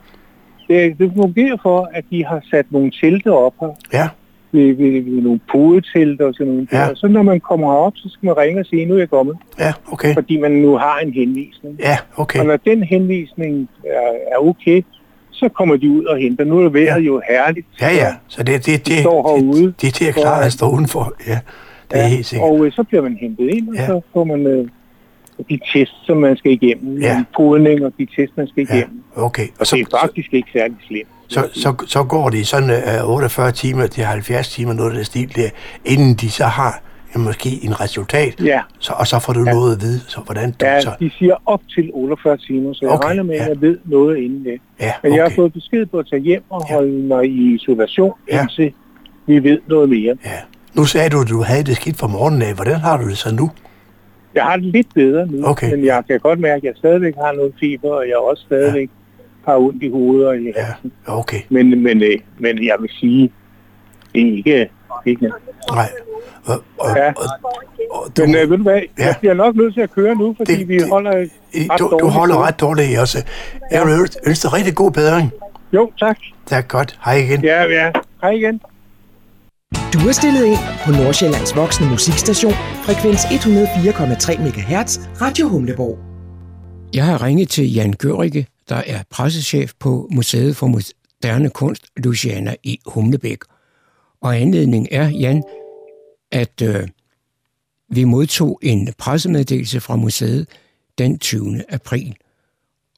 [0.69, 4.09] Det, det fungerer for, at de har sat nogle telte op her, Ja,
[4.53, 6.79] ved, ved, ved nogle podetelte og sådan nogle Ja.
[6.79, 6.95] der.
[6.95, 9.37] Så når man kommer herop, så skal man ringe og sige, nu er jeg kommet,
[9.59, 10.15] ja, okay.
[10.15, 11.79] fordi man nu har en henvisning.
[11.81, 12.39] Ja, okay.
[12.41, 14.83] Og når den henvisning er, er okay,
[15.35, 16.45] så kommer de ud og henter.
[16.45, 16.95] Nu er vejret Ja.
[16.95, 17.01] ja.
[17.01, 17.67] jo herligt.
[17.81, 18.15] Ja, ja.
[18.29, 19.63] Så det, det, det, står herude.
[19.67, 21.15] det, det er til at klare at stå udenfor.
[21.27, 21.39] Ja,
[21.91, 22.51] det er Ja, helt sikkert.
[22.51, 23.87] Og øh, så bliver man hentet ind, og Ja.
[23.87, 24.69] så får man øh,
[25.51, 26.99] de test, som man skal igennem.
[27.01, 27.07] Ja.
[27.07, 27.25] Ja.
[27.37, 29.03] Podning og de test, man skal Ja, igennem.
[29.17, 29.47] okay.
[29.61, 31.09] Og så, det er faktisk ikke særlig slemt.
[31.29, 32.71] så, så, så går det sådan
[33.05, 35.49] uh, 48 timer til 70 timer, noget af det stil der,
[35.85, 36.79] inden de så har ja,
[37.21, 39.53] måske en resultat, Ja, så, og så får du Ja.
[39.53, 40.91] noget at vide, så hvordan du ja, så...
[41.01, 43.49] de siger op til 48 timer, så jeg Okay, regner med, at ja.
[43.49, 44.61] jeg ved noget inden det.
[44.81, 45.37] Ja, Men jeg har okay.
[45.37, 46.75] fået besked på at tage hjem og Ja.
[46.75, 48.41] holde mig i isolation, Ja.
[48.43, 48.73] indtil
[49.27, 50.17] vi ved noget mere.
[50.25, 50.31] Ja.
[50.75, 52.55] Nu sagde du, at du havde det skidt fra morgenen af.
[52.55, 53.51] Hvordan har du det så nu?
[54.35, 55.71] Jeg har det lidt bedre nu, Okay.
[55.71, 58.91] men jeg kan godt mærke, at jeg stadigvæk har noget feber, og jeg også stadigvæk
[59.47, 60.93] har ondt i hovedet og i Ja, halsen.
[61.07, 61.41] okay.
[61.49, 63.31] Men, men, øh, men jeg vil sige,
[64.15, 64.71] det er ikke...
[65.07, 65.31] ikke
[65.73, 65.91] Nej.
[66.45, 67.09] Og, og, Ja.
[67.13, 67.25] og,
[67.91, 69.07] og du, men øh, ved du hvad, Ja.
[69.07, 71.11] jeg bliver nok nødt til at køre nu, fordi Det- det, vi det- holder
[71.55, 73.25] ret du, du holder ret dårligt også.
[73.71, 75.31] Jeg vil ønske- ønske dig rigtig god bedring.
[75.73, 76.17] Jo, tak.
[76.47, 76.99] Tak godt.
[77.05, 77.45] Hej igen.
[77.45, 77.91] Ja, ja.
[78.23, 78.61] Hej igen.
[79.93, 82.53] Du er stillet ind på Nordsjællands voksne musikstation,
[82.87, 85.99] frekvens 104,3 MHz, Radio Humleborg.
[86.95, 92.55] Jeg har ringet til Jan Gørike, der er pressechef på Museet for Moderne Kunst, Luciana
[92.63, 93.39] i Humlebæk.
[94.25, 95.43] Og anledningen er, Jan,
[96.33, 96.89] at øh,
[97.89, 100.49] vi modtog en pressemeddelelse fra museet
[100.99, 101.73] den 20.
[101.73, 102.17] april.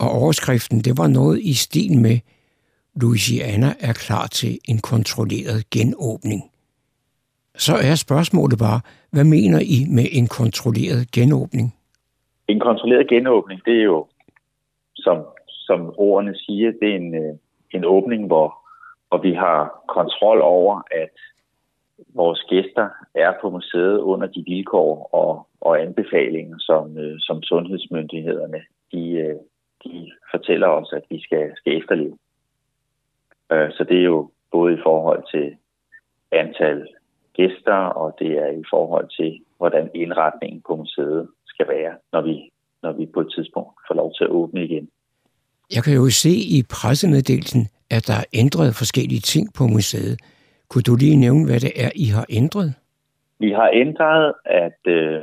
[0.00, 2.18] Og overskriften, det var noget i stil med,
[3.02, 6.42] Louisiana er klar til en kontrolleret genåbning.
[7.56, 8.80] Så er spørgsmålet bare,
[9.12, 11.74] hvad mener I med en kontrolleret genåbning?
[12.48, 14.06] En kontrolleret genåbning, det er jo,
[14.94, 17.34] som, som ordene siger, det er en, øh,
[17.70, 18.65] en åbning, hvor,
[19.16, 21.14] og vi har kontrol over, at
[22.14, 28.60] vores gæster er på museet under de vilkår og, og anbefalinger, som, øh, som sundhedsmyndighederne
[28.92, 29.36] de, øh,
[29.84, 32.18] de fortæller os, at vi skal, skal efterleve.
[33.52, 35.56] Øh, Så det er jo både i forhold til
[36.32, 36.88] antal
[37.32, 42.50] gæster, og det er i forhold til, hvordan indretningen på museet skal være, når vi,
[42.82, 44.88] når vi på et tidspunkt får lov til at åbne igen.
[45.74, 50.16] Jeg kan jo se i pressemeddelelsen, at der er ændret forskellige ting på museet.
[50.68, 52.74] Kunne du lige nævne, hvad det er, I har ændret?
[53.38, 55.22] Vi har ændret, at øh,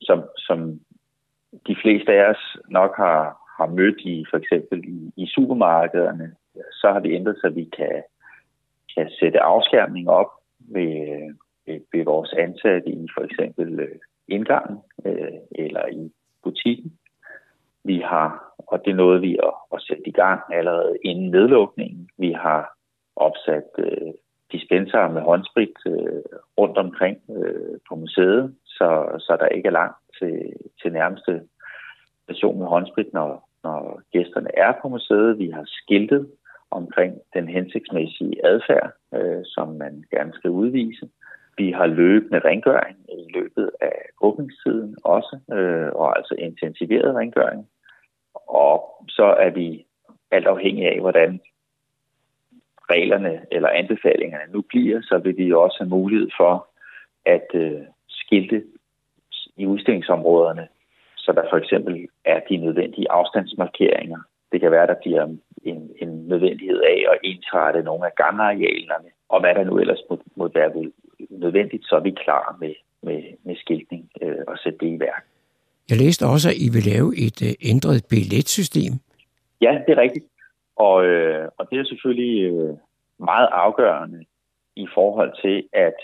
[0.00, 0.80] som, som
[1.66, 3.22] de fleste af os nok har,
[3.58, 6.34] har mødt i for eksempel i, i supermarkederne,
[6.72, 8.02] så har vi ændret, så vi kan,
[8.96, 10.94] kan sætte afskærmning op ved,
[11.66, 16.12] ved, ved vores ansatte i for eksempel øh, indgangen øh, eller i
[16.44, 16.92] butikken.
[17.84, 22.08] Vi har, og det nåede vi at, at sætte i gang allerede inden nedlukningen.
[22.18, 22.76] Vi har
[23.16, 24.12] opsat øh,
[24.52, 26.22] dispenser med håndsprit øh,
[26.58, 31.42] rundt omkring øh, på museet, så, så der ikke er langt til, til nærmeste
[32.24, 35.38] station med håndsprit, når, når gæsterne er på museet.
[35.38, 36.30] Vi har skiltet
[36.70, 41.08] omkring den hensigtsmæssige adfærd, øh, som man gerne skal udvise.
[41.60, 47.68] Vi har løbende rengøring i løbet af åbningstiden også, øh, og altså intensiveret rengøring.
[48.48, 48.76] Og
[49.08, 49.86] så er vi
[50.30, 51.40] alt afhængig af, hvordan
[52.90, 56.68] reglerne eller anbefalingerne nu bliver, så vil vi også have mulighed for
[57.26, 58.64] at øh, skilte
[59.56, 60.68] i udstillingsområderne,
[61.16, 64.18] så der for eksempel er de nødvendige afstandsmarkeringer.
[64.52, 65.22] Det kan være, der bliver
[65.62, 70.22] en, en nødvendighed af at ensrette nogle af gangarealerne, og hvad der nu ellers må,
[70.36, 70.72] må være
[71.30, 75.24] nødvendigt, så er vi klar med, med, med skiltning øh, og sætte det i værk.
[75.90, 78.92] Jeg læste også, at I vil lave et øh, ændret billetsystem.
[79.60, 80.26] Ja, det er rigtigt.
[80.76, 82.76] Og, øh, og det er selvfølgelig øh,
[83.18, 84.24] meget afgørende
[84.76, 86.00] i forhold til, at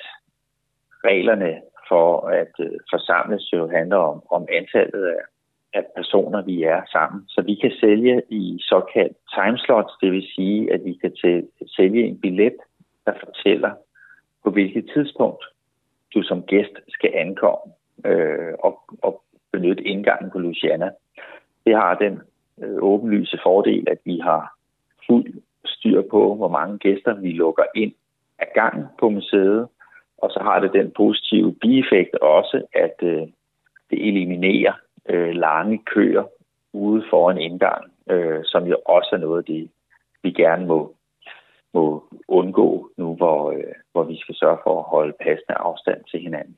[1.04, 5.22] reglerne for at øh, forsamles jo handler om, om antallet af,
[5.74, 7.24] af personer, vi er sammen.
[7.28, 11.12] Så vi kan sælge i såkaldt timeslots, det vil sige, at vi kan
[11.76, 12.58] sælge en billet,
[13.06, 13.72] der fortæller,
[14.46, 15.44] på hvilket tidspunkt
[16.14, 17.72] du som gæst skal ankomme
[18.04, 20.90] øh, og, og benytte indgangen på Luciana.
[21.66, 22.20] Det har den
[22.62, 24.56] øh, åbenlyse fordel, at vi har
[25.06, 27.92] fuld styr på, hvor mange gæster vi lukker ind
[28.38, 29.68] ad gangen på museet,
[30.18, 33.26] og så har det den positive bieffekt også, at øh,
[33.90, 34.72] det eliminerer
[35.08, 36.24] øh, lange køer
[36.72, 39.70] ude for en indgang, øh, som jo også er noget af det,
[40.22, 40.94] vi gerne må,
[41.76, 41.84] må
[42.28, 46.56] undgå nu, hvor, øh, hvor vi skal sørge for at holde passende afstand til hinanden.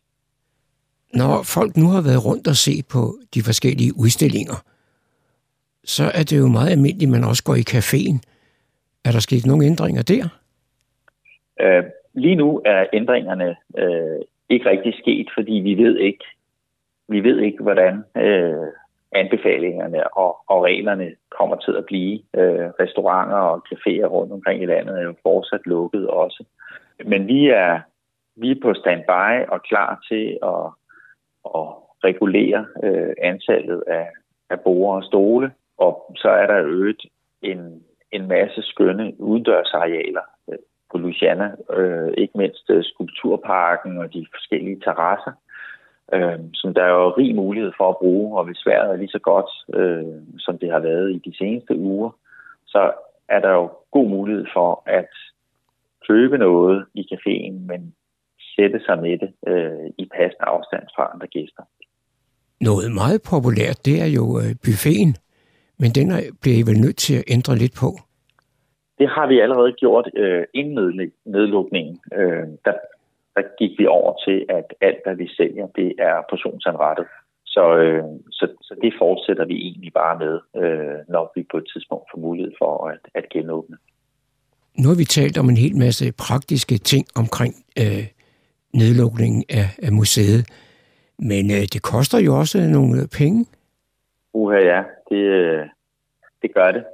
[1.20, 3.02] Når folk nu har været rundt og se på
[3.34, 4.58] de forskellige udstillinger,
[5.84, 8.18] så er det jo meget almindeligt, at man også går i caféen.
[9.06, 10.24] Er der sket nogle ændringer der?
[11.60, 16.24] Øh, lige nu er ændringerne øh, ikke rigtig sket, fordi vi ved ikke,
[17.08, 18.68] vi ved ikke, hvordan øh,
[19.12, 22.14] anbefalingerne og, og reglerne kommer til at blive.
[22.36, 26.44] Øh, restauranter og caféer rundt omkring i landet er jo fortsat lukket også.
[27.04, 27.80] Men vi er,
[28.36, 30.66] vi er på standby og klar til at,
[31.54, 31.68] at
[32.04, 34.08] regulere øh, antallet af,
[34.50, 35.52] af borer og stole.
[35.78, 37.02] Og så er der øget
[37.42, 40.58] en, en masse skønne udendørsarealer øh,
[40.90, 45.32] på Luciana, øh, ikke mindst øh, skulpturparken og de forskellige terrasser,
[46.14, 49.16] øh, som der er jo rig mulighed for at bruge, og hvis vejret er lige
[49.16, 52.10] så godt, øh, som det har været i de seneste uger,
[52.66, 52.92] så
[53.28, 55.10] er der jo god mulighed for at
[56.08, 57.94] købe noget i caféen, men
[58.56, 61.62] sætte sig med det øh, i passende afstand fra andre gæster.
[62.60, 65.14] Noget meget populært, det er jo øh, buffeten,
[65.80, 66.06] men den
[66.42, 67.90] bliver I vel nødt til at ændre lidt på?
[68.98, 72.00] Det har vi allerede gjort øh, inden nedlukningen.
[72.18, 72.74] Øh, der,
[73.38, 77.06] der gik vi over til, at alt, hvad vi sælger, det er portionsanrettet.
[77.46, 81.66] Så, øh, så, så det fortsætter vi egentlig bare med, øh, når vi på et
[81.72, 83.76] tidspunkt får mulighed for at, at genåbne.
[84.80, 88.04] Nu har vi talt om en hel masse praktiske ting omkring øh,
[88.80, 90.42] nedlukningen af, af museet,
[91.18, 93.46] men øh, det koster jo også nogle penge.
[94.32, 95.66] Uha ja, det, øh,
[96.42, 96.84] det gør det.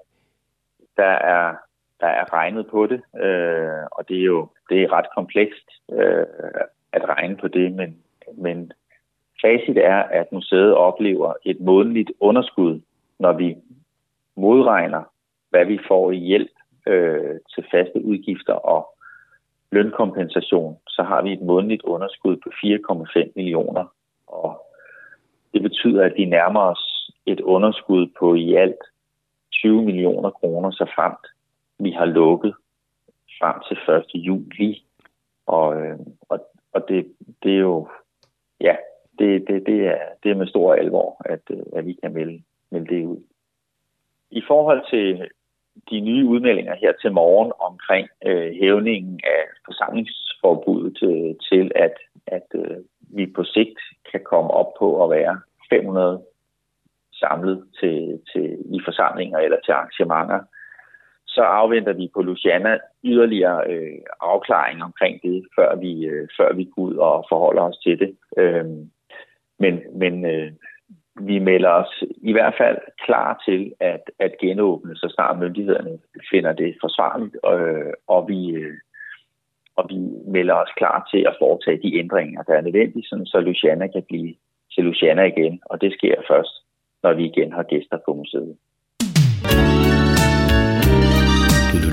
[0.97, 1.64] Der er
[2.05, 6.27] der er regnet på det, øh, og det er jo det er ret komplekst øh,
[6.93, 7.97] at regne på det, men,
[8.37, 8.73] men
[9.43, 12.81] facit er, at museet oplever et månedligt underskud,
[13.19, 13.57] når vi
[14.37, 15.03] modregner,
[15.51, 16.55] hvad vi får i hjælp
[16.87, 18.83] øh, til faste udgifter og
[19.73, 22.49] lønkompensation, så har vi et månedligt underskud på
[23.19, 23.85] 4,5 millioner.
[24.27, 24.67] Og
[25.53, 28.83] det betyder, at vi nærmer os et underskud på i alt
[29.53, 31.27] 20 millioner kroner, så fremt
[31.79, 32.55] vi har lukket
[33.41, 33.77] frem til
[34.17, 34.27] 1.
[34.27, 34.87] juli.
[35.47, 37.89] Og, øh, og, og det, det er jo,
[38.61, 38.77] ja,
[39.19, 42.43] det, det, det, er, det er med stor alvor, at, øh, at vi kan melde,
[42.71, 43.23] melde det ud.
[44.31, 45.29] I forhold til
[45.91, 51.95] de nye udmeldinger her til morgen omkring øh, hævningen af forsamlingsforbuddet til, til at,
[52.27, 53.79] at øh, vi på sigt
[54.11, 56.23] kan komme op på at være 500
[57.13, 60.41] samlet til, til, i forsamlinger eller til arrangementer,
[61.35, 66.65] så afventer vi på Luciana yderligere øh, afklaring omkring det, før vi, øh, før vi
[66.65, 68.17] går ud og forholder os til det.
[68.37, 68.65] Øh,
[69.59, 70.53] men men øh,
[71.21, 75.99] vi melder os i hvert fald klar til at, at genåbne, så snart myndighederne
[76.31, 78.75] finder det forsvarligt, øh, og vi, øh,
[79.77, 83.41] og vi melder os klar til at foretage de ændringer, der er nødvendige, sådan, så
[83.41, 84.35] Luciana kan blive
[84.75, 86.55] til Luciana igen, og det sker først,
[87.03, 88.57] når vi igen har gæster på museet.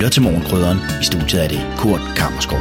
[0.01, 0.77] Lytter til Morgenkrydderen.
[1.01, 2.59] I studiet er det Kurt Kammerskov.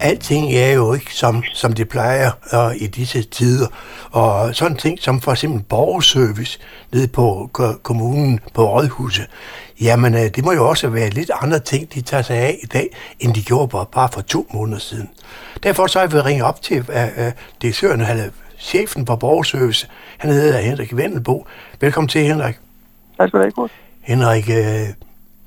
[0.00, 3.66] alting er jo ikke som, som det plejer uh, i disse tider.
[4.10, 6.58] Og sådan ting som for eksempel borgerservice
[6.92, 7.50] nede på
[7.82, 9.26] kommunen på Rådhuset,
[9.80, 12.66] jamen uh, det må jo også være lidt andre ting, de tager sig af i
[12.66, 15.10] dag, end de gjorde bare, bare for to måneder siden.
[15.62, 17.32] Derfor så har vi ringet op til uh, uh,
[17.62, 19.88] direktøren, eller chefen for borgerservice.
[20.18, 21.46] Han hedder Henrik Vendelbo.
[21.80, 22.54] Velkommen til, Henrik.
[23.18, 24.94] Tak skal du have, Henrik, uh,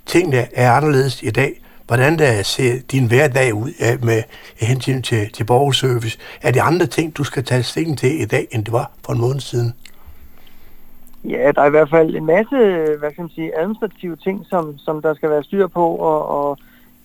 [0.06, 4.24] tingene er anderledes i dag hvordan der ser din hverdag ud med
[4.60, 6.20] hensyn til, til borgerservice?
[6.42, 9.14] Er det andre ting, du skal tage stilling til i dag, end det var for
[9.14, 9.74] en måned siden?
[11.24, 12.56] Ja, der er i hvert fald en masse
[13.00, 16.58] hvad skal man sige, administrative ting, som, som der skal være styr på, og, og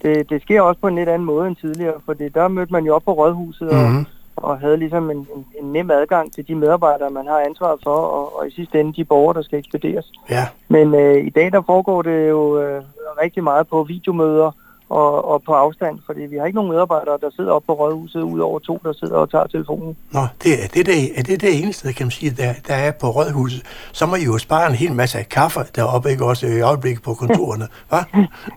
[0.03, 2.85] det, det sker også på en lidt anden måde end tidligere, for der mødte man
[2.85, 3.85] jo op på Rådhuset mm-hmm.
[3.85, 4.07] og, mhm.
[4.43, 7.97] Og havde ligesom en, en, en nem adgang til de medarbejdere, man har ansvaret for,
[7.97, 10.13] og, og i sidste ende de borgere, der skal ekspederes.
[10.31, 10.47] Ja.
[10.69, 12.83] Men øh, i dag der foregår det jo øh,
[13.23, 14.51] rigtig meget på videomøder,
[14.89, 18.23] og, og på afstand, fordi vi har ikke nogen medarbejdere, der sidder oppe på rådhuset,
[18.23, 19.97] udover to, der sidder og tager telefonen.
[20.13, 22.91] Nå, det er det, der, er det det eneste, kan man sige, der, der er
[22.91, 23.63] på rådhuset.
[23.93, 27.03] Så må I jo spare en hel masse af kaffe deroppe, ikke også i øjeblikket
[27.03, 28.05] på kontorerne, hva'?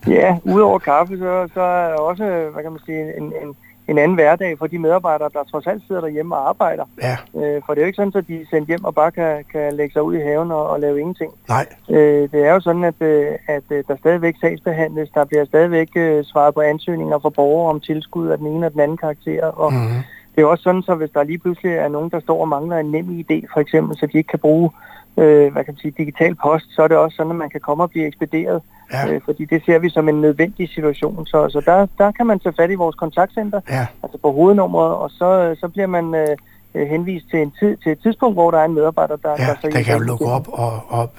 [0.17, 3.55] ja, udover kaffe, så, så er der også, hvad kan man sige, en, en,
[3.87, 6.85] en anden hverdag for de medarbejdere, der trods alt sidder derhjemme og arbejder.
[7.01, 7.17] Ja.
[7.41, 9.43] Øh, for det er jo ikke sådan, at de er sendt hjem og bare kan,
[9.51, 11.33] kan lægge sig ud i haven og, og lave ingenting.
[11.49, 11.65] Nej.
[11.89, 15.09] Øh, det er jo sådan, at, øh, at øh, der stadigvæk sagsbehandles.
[15.09, 18.71] Der bliver stadigvæk øh, svaret på ansøgninger fra borgere om tilskud af den ene og
[18.71, 19.45] den anden karakter.
[19.45, 20.03] Og mm-hmm.
[20.35, 22.77] Det er også sådan, så hvis der lige pludselig er nogen, der står og mangler
[22.77, 24.69] en nem idé, for eksempel, så de ikke kan bruge
[25.17, 27.61] øh, hvad kan man sige, digital post, så er det også sådan, at man kan
[27.61, 28.61] komme og blive ekspederet.
[28.93, 29.13] Ja.
[29.13, 31.27] Øh, fordi det ser vi som en nødvendig situation.
[31.27, 33.85] Så, så der, der kan man tage fat i vores kontaktcenter, ja.
[34.03, 36.27] altså på hovednummeret, og så, så bliver man øh,
[36.75, 39.29] øh henvist til, en tid, til et tidspunkt, hvor der er en medarbejder, der...
[39.29, 41.09] Ja, der, så der kan jo lukke op og, og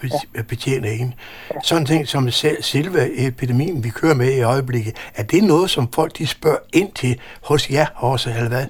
[0.49, 0.93] betjene ja.
[0.93, 1.13] en.
[1.53, 1.59] Ja.
[1.63, 2.29] Sådan ting som
[2.61, 6.91] selve epidemien, vi kører med i øjeblikket, er det noget, som folk de spørger ind
[6.91, 8.65] til hos jer også, eller hvad?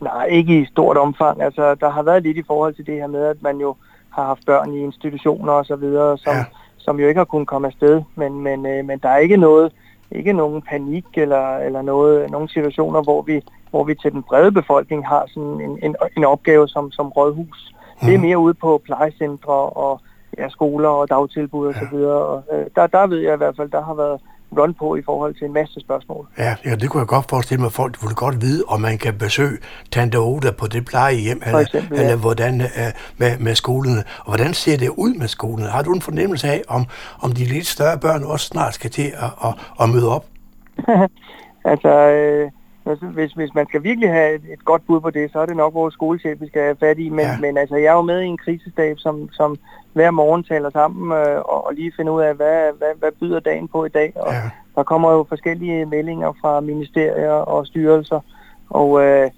[0.00, 1.42] Nej, ikke i stort omfang.
[1.42, 3.76] Altså, der har været lidt i forhold til det her med, at man jo
[4.18, 6.44] har haft børn i institutioner og så videre, som, ja.
[6.78, 8.02] som jo ikke har kunnet komme afsted.
[8.14, 9.72] Men, men, øh, men der er ikke noget,
[10.10, 14.52] ikke nogen panik eller, eller noget, nogle situationer, hvor vi, hvor vi til den brede
[14.52, 17.74] befolkning har sådan en, en, en opgave som, som rådhus.
[17.74, 18.06] Mm.
[18.06, 18.26] Det er mhm.
[18.26, 20.00] mere ude på plejecentre og
[20.38, 21.80] ja, skoler og dagtilbud og ja.
[21.80, 22.22] så videre.
[22.24, 24.20] Og, øh, der, der ved jeg i hvert fald, der har været
[24.52, 26.26] run på i forhold til en masse spørgsmål.
[26.38, 28.98] Ja, ja det kunne jeg godt forestille mig, at folk ville godt vide, om man
[28.98, 29.58] kan besøge
[29.90, 32.02] Tante Oda på det plejehjem, eller, eksempel, ja.
[32.02, 32.66] eller hvordan uh,
[33.18, 34.02] med, med skolerne.
[34.18, 35.70] Og hvordan ser det ud med skolerne?
[35.70, 36.86] Har du en fornemmelse af, om,
[37.20, 40.24] om de lidt større børn også snart skal til at, at, at møde op?
[41.72, 42.50] altså, øh,
[42.90, 45.46] Altså, hvis, hvis man skal virkelig have et, et godt bud på det, så er
[45.46, 47.08] det nok vores skolechef, vi skal have fat i.
[47.08, 47.38] Men, ja.
[47.40, 49.56] men altså, jeg er jo med i en krisestab, som, som
[49.92, 53.40] hver morgen taler sammen øh, og, og lige finder ud af, hvad, hvad, hvad byder
[53.40, 54.12] dagen på i dag.
[54.16, 54.50] Og ja.
[54.74, 58.20] der kommer jo forskellige meldinger fra ministerier og styrelser.
[58.70, 59.30] Og øh,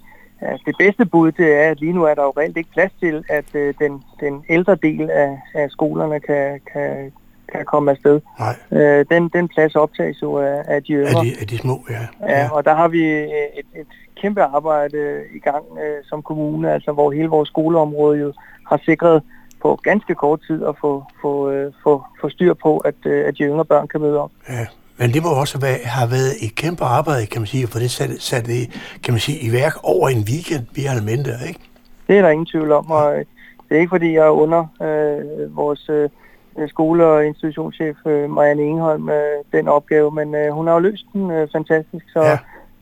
[0.65, 3.23] det bedste bud, det er, at lige nu er der jo reelt ikke plads til,
[3.29, 7.11] at øh, den, den ældre del af, af skolerne kan, kan,
[7.51, 8.21] kan komme afsted.
[8.39, 8.55] Nej.
[8.81, 11.19] Øh, den, den plads optages jo af, af de yngre.
[11.19, 12.27] Af de, af de små, ja.
[12.27, 12.39] ja.
[12.39, 13.87] Ja, og der har vi et, et
[14.21, 18.33] kæmpe arbejde i gang øh, som kommune, altså hvor hele vores skoleområde jo
[18.69, 19.23] har sikret
[19.61, 23.37] på ganske kort tid at få, få, øh, få, få styr på, at, øh, at
[23.37, 24.31] de yngre børn kan møde op.
[24.49, 24.65] Ja,
[24.97, 27.91] men det må også være, have været et kæmpe arbejde, kan man sige, for det
[27.91, 28.69] sat, sat det,
[29.03, 31.59] kan man sige, i værk over en weekend, vi har mindre, ikke?
[32.07, 33.13] Det er der ingen tvivl om, og
[33.69, 36.09] det er ikke fordi, jeg er under øh, vores øh,
[36.57, 40.79] Øh, skole- og institutionschef øh, Marianne Ingeholm øh, den opgave, men øh, hun har jo
[40.79, 42.37] løst den øh, fantastisk, så, ja.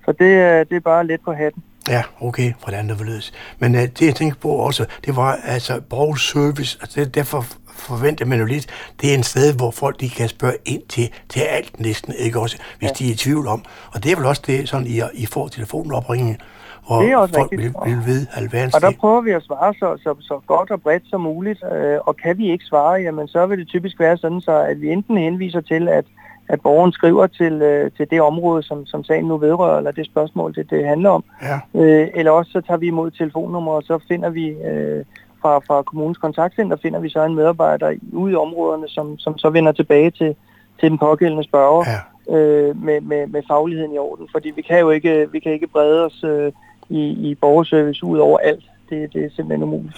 [0.06, 1.64] så det, øh, det er bare lidt på hatten.
[1.90, 3.34] Ja, okay, hvordan det løse.
[3.60, 8.26] Men uh, det jeg tænkte på også, det var altså borgerservice, altså det, derfor forventer
[8.26, 8.68] man jo lidt,
[9.02, 12.40] det er en sted, hvor folk de kan spørge ind til, til alt næsten, ikke
[12.40, 12.94] også, hvis ja.
[12.94, 13.66] de er i tvivl om.
[13.94, 16.38] Og det er vel også det, sådan I, I får telefonopringning,
[16.84, 17.76] og det er også folk rigtigt.
[17.86, 20.82] vil, vil vide alverdens Og der prøver vi at svare så, så, så godt og
[20.82, 24.18] bredt som muligt, øh, og kan vi ikke svare, jamen så vil det typisk være
[24.18, 26.06] sådan, så at vi enten henviser til, at,
[26.50, 30.06] at borgeren skriver til, øh, til det område, som, som sagen nu vedrører, eller det
[30.06, 31.24] spørgsmål, det, det handler om.
[31.42, 31.82] Ja.
[31.82, 35.06] Øh, eller også så tager vi imod telefonnummer, og så finder vi øh,
[35.42, 39.50] fra, fra kommunens kontaktcenter, finder vi så en medarbejder ude i områderne, som, som så
[39.50, 40.36] vender tilbage til,
[40.80, 42.38] til den pågældende spørger Ja.
[42.38, 44.28] øh, med, med, med fagligheden i orden.
[44.32, 46.52] Fordi vi kan jo ikke, vi kan ikke brede os øh,
[46.90, 48.64] i, i borgerservice ud over alt.
[48.90, 49.98] Det, det er simpelthen umuligt.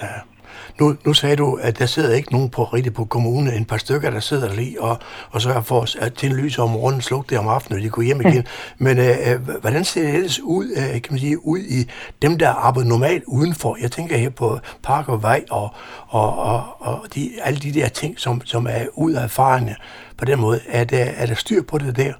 [0.80, 3.76] Nu, nu sagde du, at der sidder ikke nogen på rigtig på kommunen, en par
[3.76, 4.98] stykker, der sidder der lige og,
[5.30, 8.02] og sørger for at tænde lys om morgenen, slukke det om aftenen, og de går
[8.02, 8.46] hjem igen.
[8.78, 11.90] Men øh, øh, hvordan ser det ellers ud, øh, kan man sige, ud i
[12.22, 13.76] dem, der arbejder normalt udenfor?
[13.82, 15.74] Jeg tænker her på park og vej og,
[16.08, 19.76] og, og, og de, alle de der ting, som, som er ud af erfaringerne
[20.16, 20.60] på den måde.
[20.68, 22.12] Er der, er der styr på det der?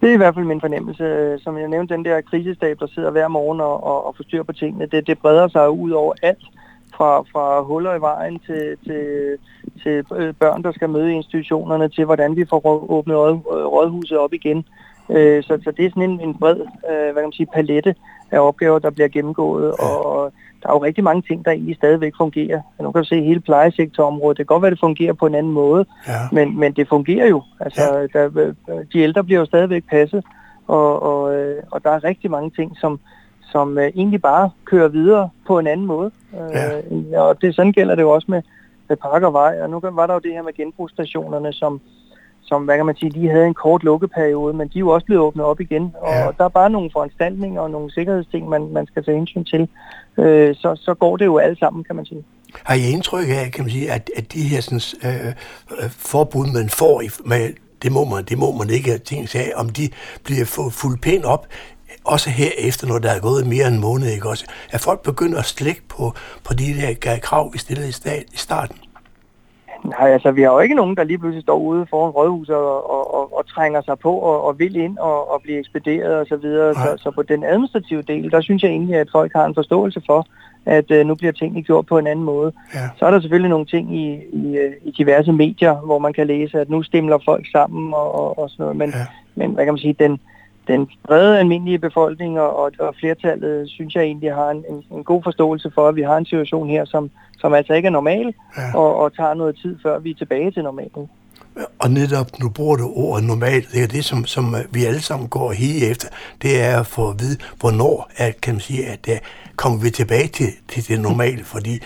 [0.00, 1.38] Det er i hvert fald min fornemmelse.
[1.38, 4.42] Som jeg nævnte, den der krisestab, der sidder hver morgen og, og, og får styr
[4.42, 6.44] på tingene, det, det breder sig ud over alt.
[6.96, 9.36] Fra, fra huller i vejen til, til,
[9.82, 14.32] til øh, børn, der skal møde institutionerne, til hvordan vi får åbnet øh, rådhuset op
[14.32, 14.64] igen.
[15.10, 17.94] Øh, Så, så det er sådan en, en bred hvad kan man sige, palette
[18.30, 22.12] af opgaver, der bliver gennemgået, og der er jo rigtig mange ting, der egentlig stadigvæk
[22.16, 22.60] fungerer.
[22.80, 24.38] Nu kan du se hele plejesektorområdet.
[24.38, 26.12] Det kan godt være, det fungerer på en anden måde, Ja.
[26.32, 27.42] men, men det fungerer jo.
[27.60, 28.24] Altså, der,
[28.68, 30.24] øh, de ældre bliver jo stadigvæk passet,
[30.66, 31.20] og, og,
[31.70, 33.00] og der er rigtig mange ting, som,
[33.54, 36.10] som øh, egentlig bare kører videre på en anden måde.
[36.34, 38.42] Øh, og det, sådan gælder det jo også med,
[38.88, 39.54] med park og vej.
[39.62, 41.80] Og nu var der jo det her med genbrugsstationerne, som,
[42.42, 45.06] som hvad kan man sige, de havde en kort lukkeperiode, men de er jo også
[45.06, 45.94] blevet åbnet op igen.
[46.00, 46.26] Og Ja.
[46.38, 49.68] der er bare nogle foranstaltninger og nogle sikkerhedsting, man, man skal tage hensyn til.
[50.18, 52.24] Øh, så, så går det jo alle sammen, kan man sige.
[52.64, 55.26] Har I indtryk af, kan man sige, at, at de her sådan, øh,
[55.82, 59.50] øh, forbud, man får i, med, det må man, det må man ikke, ting sagde,
[59.56, 59.88] om de
[60.24, 61.46] bliver fuldt pænt op,
[62.04, 64.46] også her efter, når der er gået mere end en måned, ikke også?
[64.70, 66.12] At folk begynder at slække på,
[66.44, 68.76] på de der krav, vi stillede i, stat, i starten.
[69.84, 72.90] Nej, altså vi har jo ikke nogen, der lige pludselig står ude foran rådhuset og,
[72.90, 76.26] og, og, og trænger sig på og, og vil ind og, og blive ekspederet og
[76.26, 76.74] så videre.
[76.74, 80.02] Så, så på den administrative del, der synes jeg egentlig, at folk har en forståelse
[80.06, 80.26] for,
[80.66, 82.52] at øh, nu bliver tingene gjort på en anden måde.
[82.74, 82.88] Ja.
[82.96, 86.26] Så er der selvfølgelig nogle ting i, i, øh, i diverse medier, hvor man kan
[86.26, 88.76] læse, at nu stemler folk sammen og, og, og sådan noget.
[88.76, 89.06] Men, ja.
[89.34, 90.20] men hvad kan man sige, den,
[90.68, 95.22] den brede almindelige befolkning og, og, flertallet, synes jeg egentlig har en, en, en god
[95.22, 98.78] forståelse for, at vi har en situation her, som, som altså ikke er normal, Ja.
[98.78, 101.08] og, og tager noget tid, før vi er tilbage til normalen.
[101.78, 105.02] Og netop, nu bruger du ordet normalt, det er det, som, som øh, vi alle
[105.02, 106.08] sammen går og hige efter,
[106.42, 109.18] det er at få at vide, hvornår at, kan man sige, at der
[109.56, 111.80] kommer vi tilbage til, til det normale, fordi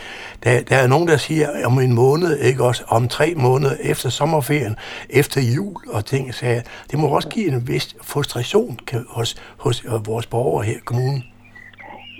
[0.44, 4.10] der, der er nogen, der siger om en måned, ikke også, om tre måneder efter
[4.10, 4.76] sommerferien,
[5.10, 9.84] efter jul og ting, så det må også give en vis frustration kan, hos, hos
[9.84, 11.24] øh, vores borgere her i kommunen.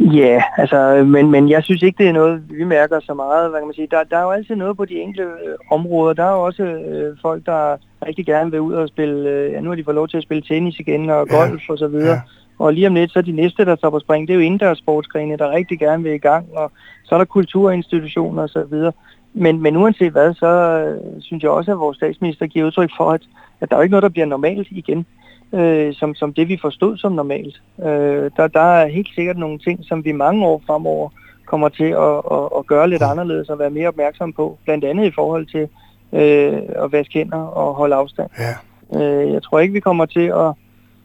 [0.01, 3.51] Ja, altså, men, men jeg synes ikke, det er noget, vi mærker så meget.
[3.51, 3.89] Hvad kan man sige?
[3.91, 6.15] Der, der er jo altid noget på de enkelte øh, områder.
[6.15, 9.61] Der er jo også øh, folk, der rigtig gerne vil ud og spille, øh, ja,
[9.61, 11.89] nu har de fået lov til at spille tennis igen og Ja, golf og så
[11.89, 12.15] videre.
[12.15, 12.21] ja.
[12.59, 14.45] Og lige om lidt, så er de næste, der står på spring, det er jo
[14.45, 16.47] indendørs sportsgrene, der rigtig gerne vil i gang.
[16.57, 16.73] Og
[17.05, 18.93] så er der kulturinstitutioner og så videre.
[19.35, 23.11] Men, men uanset hvad, så øh, synes jeg også, at vores statsminister giver udtryk for,
[23.11, 23.23] at,
[23.61, 25.07] at der er jo ikke noget, der bliver normalt igen
[25.53, 27.63] øh, som, som det, vi forstod som normalt.
[27.83, 31.09] Øh, der, der er helt sikkert nogle ting, som vi mange år fremover
[31.47, 34.59] kommer til at, at, at gøre lidt anderledes og være mere opmærksom på.
[34.65, 35.69] Blandt andet i forhold til
[36.13, 38.31] øh, at vaske hænder og holde afstand.
[38.39, 38.55] Ja.
[39.01, 40.53] Øh, jeg tror ikke, vi kommer til at,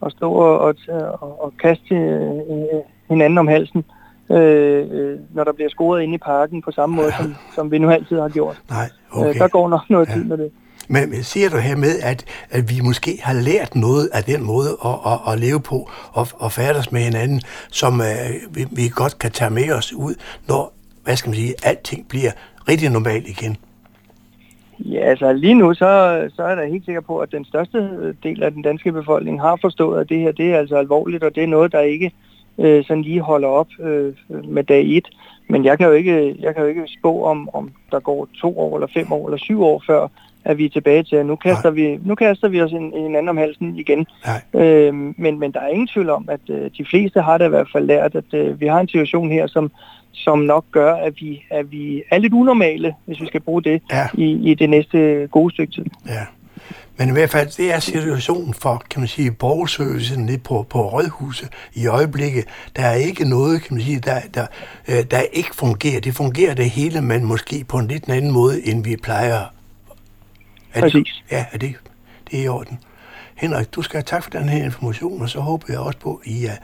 [0.05, 0.75] at stå og, og,
[1.21, 3.83] og, og kaste øh, hinanden om halsen,
[4.31, 7.77] øh, øh, når der bliver scoret inde i parken på samme måde, som, som vi
[7.77, 8.61] nu altid har gjort.
[8.69, 9.29] Nej, Okay.
[9.29, 10.51] Øh, der går nok noget tid med det.
[10.87, 14.43] Men men siger du her med, at, at vi måske har lært noget af den
[14.43, 18.89] måde at, at, at leve på og, og færdes med hinanden, som uh, vi, vi
[18.95, 20.15] godt kan tage med os ud,
[20.47, 20.73] når,
[21.03, 22.31] hvad skal man sige, alting bliver
[22.69, 23.57] rigtig normalt igen?
[24.79, 28.43] Ja, altså lige nu, så, så er jeg helt sikker på, at den største del
[28.43, 31.43] af den danske befolkning har forstået, at det her det er altså alvorligt, og det
[31.43, 32.11] er noget, der ikke
[32.59, 35.07] øh, sådan lige holder op øh, med dag et.
[35.49, 38.59] Men jeg kan jo ikke, jeg kan jo ikke spå om, om der går to
[38.59, 40.07] år, eller fem år, eller syv år før,
[40.45, 43.29] at vi er tilbage til, at nu kaster, vi, nu kaster vi os en, hinanden
[43.29, 44.07] om halsen igen.
[44.25, 44.63] Nej.
[44.65, 47.49] Øh, men, men der er ingen tvivl om, at øh, de fleste har da i
[47.49, 49.71] hvert fald lært, at øh, vi har en situation her, som,
[50.11, 53.81] som nok gør, at vi, at vi er lidt unormale, hvis vi skal bruge det,
[53.91, 54.07] Ja.
[54.13, 55.85] i, i det næste gode stykke tid.
[56.07, 56.25] Ja.
[56.97, 60.89] Men i hvert fald, det er situationen for, kan man sige, borgerservicen nede på, på
[60.89, 62.45] Rådhuset i øjeblikket.
[62.75, 64.45] Der er ikke noget, kan man sige, der, der,
[64.89, 65.99] øh, der ikke fungerer.
[65.99, 69.52] Det fungerer det hele, men måske på en lidt anden måde, end vi plejer.
[70.73, 71.23] Er det, Præcis.
[71.31, 71.75] ja, er det,
[72.31, 72.79] det er i orden.
[73.35, 76.21] Henrik, du skal have tak for den her information, og så håber jeg også på,
[76.25, 76.55] at I er,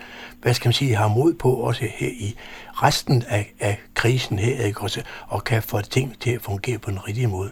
[0.42, 2.36] hvad skal man sige, har mod på også her i
[2.74, 6.92] resten af, af krisen her, ikke også, og kan få ting til at fungere på
[6.92, 7.52] den rigtige måde.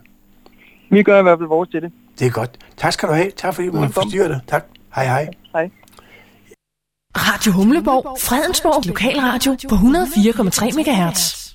[0.90, 1.92] Vi gør i hvert fald vores til det.
[2.20, 2.58] Det er godt.
[2.78, 3.32] Tak skal du have.
[3.32, 4.40] Tak fordi du måtte forstyrre dig.
[4.48, 4.66] Tak.
[4.96, 5.28] Hej hej.
[5.52, 5.70] Hej.
[7.16, 11.48] Radio Humleborg, Fredensborg Lokalradio på 104,3 MHz.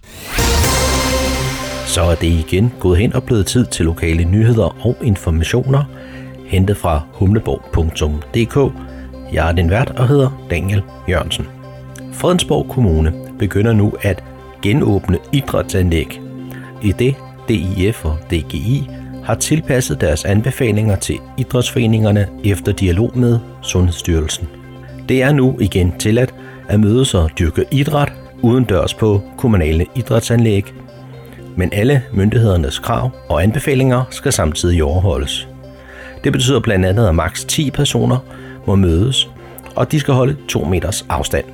[1.93, 5.85] Så er det igen gået hen og blevet tid til lokale nyheder og informationer,
[6.47, 8.75] hentet fra humleborg.dk.
[9.33, 11.47] Jeg er din vært og hedder Daniel Jørgensen.
[12.13, 14.25] Fredensborg Kommune begynder nu at
[14.63, 16.21] genåbne idrætsanlæg.
[16.83, 17.15] I det
[17.49, 18.89] DIF og DGI
[19.25, 24.49] har tilpasset deres anbefalinger til idrætsforeningerne efter dialog med Sundhedsstyrelsen.
[25.09, 26.35] Det er nu igen tilladt
[26.69, 28.13] at mødes og dyrke idræt
[28.43, 30.75] uden dørs på kommunale idrætsanlæg,
[31.57, 35.49] men alle myndighedernes krav og anbefalinger skal samtidig overholdes.
[36.25, 38.19] Det betyder blandt andet, at maks 10 personer
[38.67, 39.31] må mødes,
[39.77, 41.45] og de skal holde 2 meters afstand.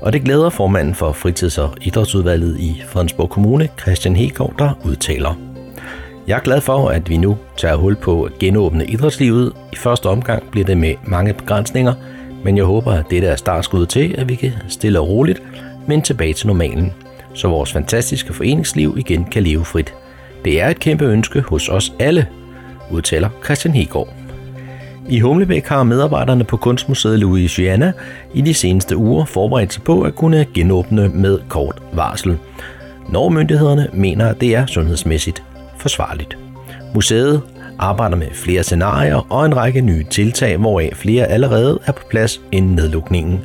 [0.00, 5.38] Og det glæder formanden for fritids- og idrætsudvalget i Fredensborg Kommune, Christian Hegård, der udtaler.
[6.26, 9.52] Jeg er glad for, at vi nu tager hul på at genåbne idrætslivet.
[9.72, 11.94] I første omgang bliver det med mange begrænsninger,
[12.44, 15.42] men jeg håber, at dette er startskud til, at vi kan stille og roligt,
[15.86, 16.92] vende tilbage til normalen,
[17.34, 19.94] så vores fantastiske foreningsliv igen kan leve frit.
[20.44, 22.26] Det er et kæmpe ønske hos os alle,
[22.90, 24.14] udtaler Christian Hegård.
[25.08, 27.92] I Humlebæk har medarbejderne på Kunstmuseet Louisiana
[28.34, 32.38] i de seneste uger forberedt sig på at kunne genåbne med kort varsel,
[33.08, 35.42] når myndighederne mener, at det er sundhedsmæssigt
[35.78, 36.38] forsvarligt.
[36.94, 37.42] Museet
[37.78, 42.40] arbejder med flere scenarier og en række nye tiltag, hvoraf flere allerede er på plads
[42.52, 43.40] inden nedlukningen.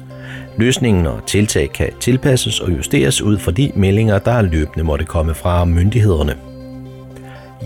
[0.59, 5.33] Løsningen og tiltag kan tilpasses og justeres ud fra de meldinger, der løbende måtte komme
[5.33, 6.33] fra myndighederne.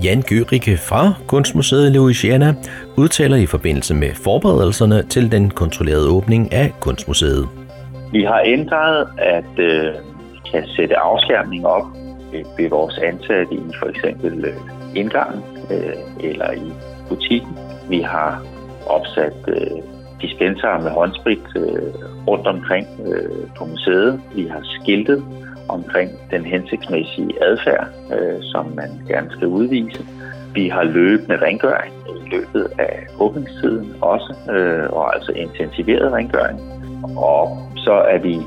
[0.04, 2.54] Jan Gørike fra Kunstmuseet Louisiana
[2.98, 7.48] udtaler i forbindelse med forberedelserne til den kontrollerede åbning af Kunstmuseet.
[8.12, 9.94] Vi har ændret, at øh,
[10.52, 11.86] kan sætte afskærmning op
[12.34, 14.56] øh, ved vores ansatte i for eksempel øh,
[14.96, 16.72] indgangen øh, eller i
[17.10, 17.58] butikken.
[17.90, 18.42] Vi har
[18.88, 19.93] opsat øh,
[20.26, 21.94] dispenser med håndsprit øh,
[22.28, 24.22] rundt omkring øh, på museet.
[24.36, 25.24] Vi har skiltet
[25.70, 30.06] omkring den hensigtsmæssige adfærd, øh, som man gerne skal udvise.
[30.54, 36.60] Vi har løbende rengøring i løbet af åbningstiden også, øh, og altså intensiveret rengøring.
[37.18, 38.40] Og så er vi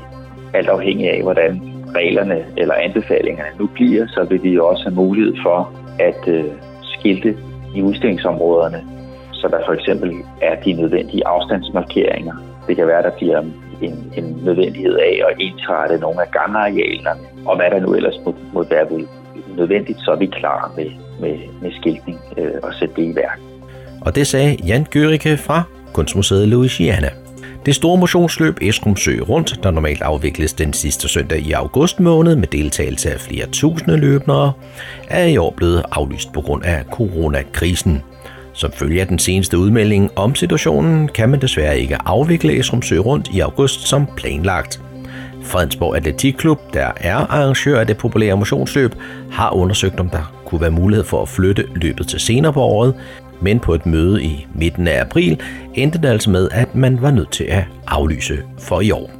[0.53, 1.61] alt afhængig af, hvordan
[1.95, 6.45] reglerne eller anbefalingerne nu bliver, så vil vi også have mulighed for at øh,
[6.83, 7.37] skilte
[7.75, 8.96] i udstillingsområderne,
[9.47, 12.35] så der for eksempel er de nødvendige afstandsmarkeringer.
[12.67, 13.39] Det kan være, der bliver
[13.81, 18.35] en, en nødvendighed af at ensrette nogle af gangarealerne, og hvad der nu ellers må,
[18.53, 18.87] må være
[19.57, 20.89] nødvendigt, så er vi klar med,
[21.21, 23.39] med, med skiltning øh, og sætte det i værk.
[24.01, 27.09] Og det sagde Jan Gørike fra Kunstmuseet Louisiana.
[27.65, 32.47] Det store motionsløb Esrumsø Rundt, der normalt afvikles den sidste søndag i august måned med
[32.47, 34.53] deltagelse af flere tusinde løbnere,
[35.09, 38.03] er i år blevet aflyst på grund af coronakrisen.
[38.57, 43.27] Som følge af den seneste udmelding om situationen, kan man desværre ikke afvikle Esrumsø Rundt
[43.33, 44.81] i august som planlagt.
[45.43, 48.95] Fredensborg Atletikklub, der er arrangør af det populære motionsløb,
[49.31, 52.93] har undersøgt, om der kunne være mulighed for at flytte løbet til senere på året,
[53.41, 55.41] men på et møde i midten af april
[55.73, 59.11] endte det altså med, at man var nødt til at aflyse for i år.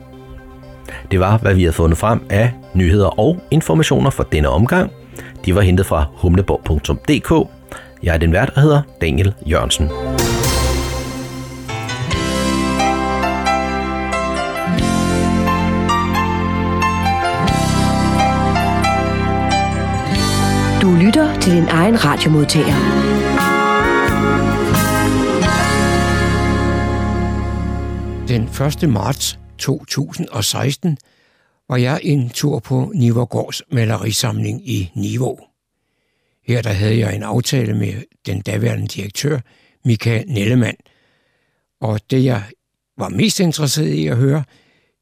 [1.11, 4.91] Det var, hvad vi havde fundet frem af nyheder og informationer for denne omgang.
[5.45, 7.56] De var hentet fra humleborg.dk.
[8.03, 9.87] Jeg er den vært, der hedder Daniel Jørgensen.
[20.81, 22.77] Du lytter til din egen radiomodtager.
[28.27, 28.43] Den
[28.83, 28.89] 1.
[28.89, 30.97] marts 2016
[31.69, 35.39] var jeg en tur på Nivergårds malerisamling i Niveau.
[36.47, 37.93] Her der havde jeg en aftale med
[38.25, 39.39] den daværende direktør,
[39.85, 40.77] Michael Nellemann.
[41.81, 42.43] Og det jeg
[42.97, 44.43] var mest interesseret i at høre,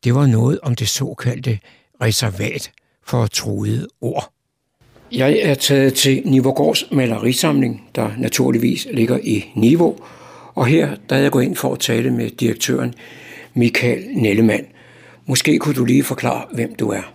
[0.03, 1.59] det var noget om det såkaldte
[2.01, 2.71] reservat
[3.03, 4.31] for troede ord.
[5.11, 9.99] Jeg er taget til Nivogårds malerisamling, der naturligvis ligger i Niveau,
[10.55, 12.93] og her der er jeg gået ind for at tale med direktøren
[13.53, 14.65] Michael Nellemann.
[15.25, 17.13] Måske kunne du lige forklare, hvem du er.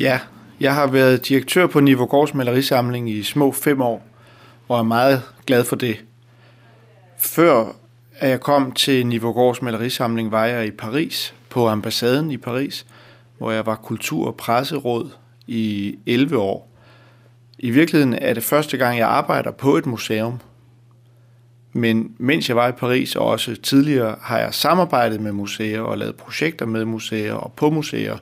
[0.00, 0.18] Ja,
[0.60, 4.06] jeg har været direktør på Nivogårds malerisamling i små fem år,
[4.68, 6.04] og er meget glad for det.
[7.18, 7.66] Før
[8.18, 12.86] at jeg kom til Nivogårds malerisamling, var jeg i Paris, på ambassaden i Paris,
[13.38, 15.10] hvor jeg var kultur- og presseråd
[15.46, 16.70] i 11 år.
[17.58, 20.40] I virkeligheden er det første gang, jeg arbejder på et museum–
[21.72, 25.98] men mens jeg var i Paris, og også tidligere, har jeg samarbejdet med museer og
[25.98, 28.16] lavet projekter med museer og på museer.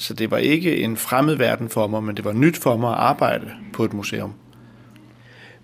[0.00, 2.90] Så det var ikke en fremmed verden for mig, men det var nyt for mig
[2.90, 4.32] at arbejde på et museum.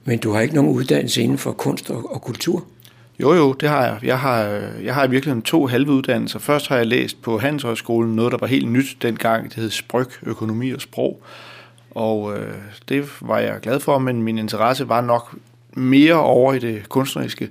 [0.05, 2.65] Men du har ikke nogen uddannelse inden for kunst og, og kultur?
[3.21, 3.99] Jo, jo, det har jeg.
[4.03, 4.43] Jeg har,
[4.83, 6.39] jeg har virkelig to halve uddannelser.
[6.39, 9.45] Først har jeg læst på Handelshøjskolen noget, der var helt nyt dengang.
[9.45, 11.23] Det hed Spryg, økonomi og sprog.
[11.91, 12.55] Og øh,
[12.89, 15.37] det var jeg glad for, men min interesse var nok
[15.73, 17.49] mere over i det kunstneriske.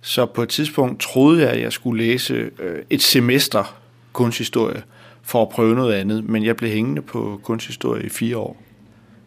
[0.00, 3.76] Så på et tidspunkt troede jeg, at jeg skulle læse øh, et semester
[4.12, 4.82] kunsthistorie
[5.24, 8.62] for at prøve noget andet, men jeg blev hængende på kunsthistorie i fire år.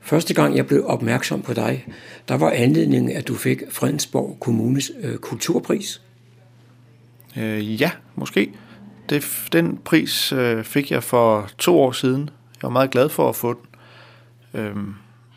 [0.01, 1.85] Første gang jeg blev opmærksom på dig,
[2.27, 6.01] der var anledningen, at du fik Fredensborg Kommunes øh, kulturpris.
[7.37, 8.51] Øh, ja, måske.
[9.09, 12.21] Det, den pris øh, fik jeg for to år siden.
[12.21, 14.61] Jeg var meget glad for at få den.
[14.61, 14.75] Øh,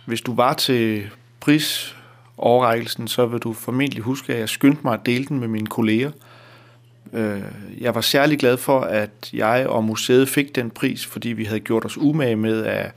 [0.06, 1.06] hvis du var til
[1.40, 5.66] prisoverrækkelsen, så vil du formentlig huske, at jeg skyndte mig at dele den med mine
[5.66, 6.11] kolleger.
[7.12, 7.42] Øh,
[7.80, 11.61] jeg var særlig glad for, at jeg og museet fik den pris, fordi vi havde
[11.61, 12.92] gjort os umage med at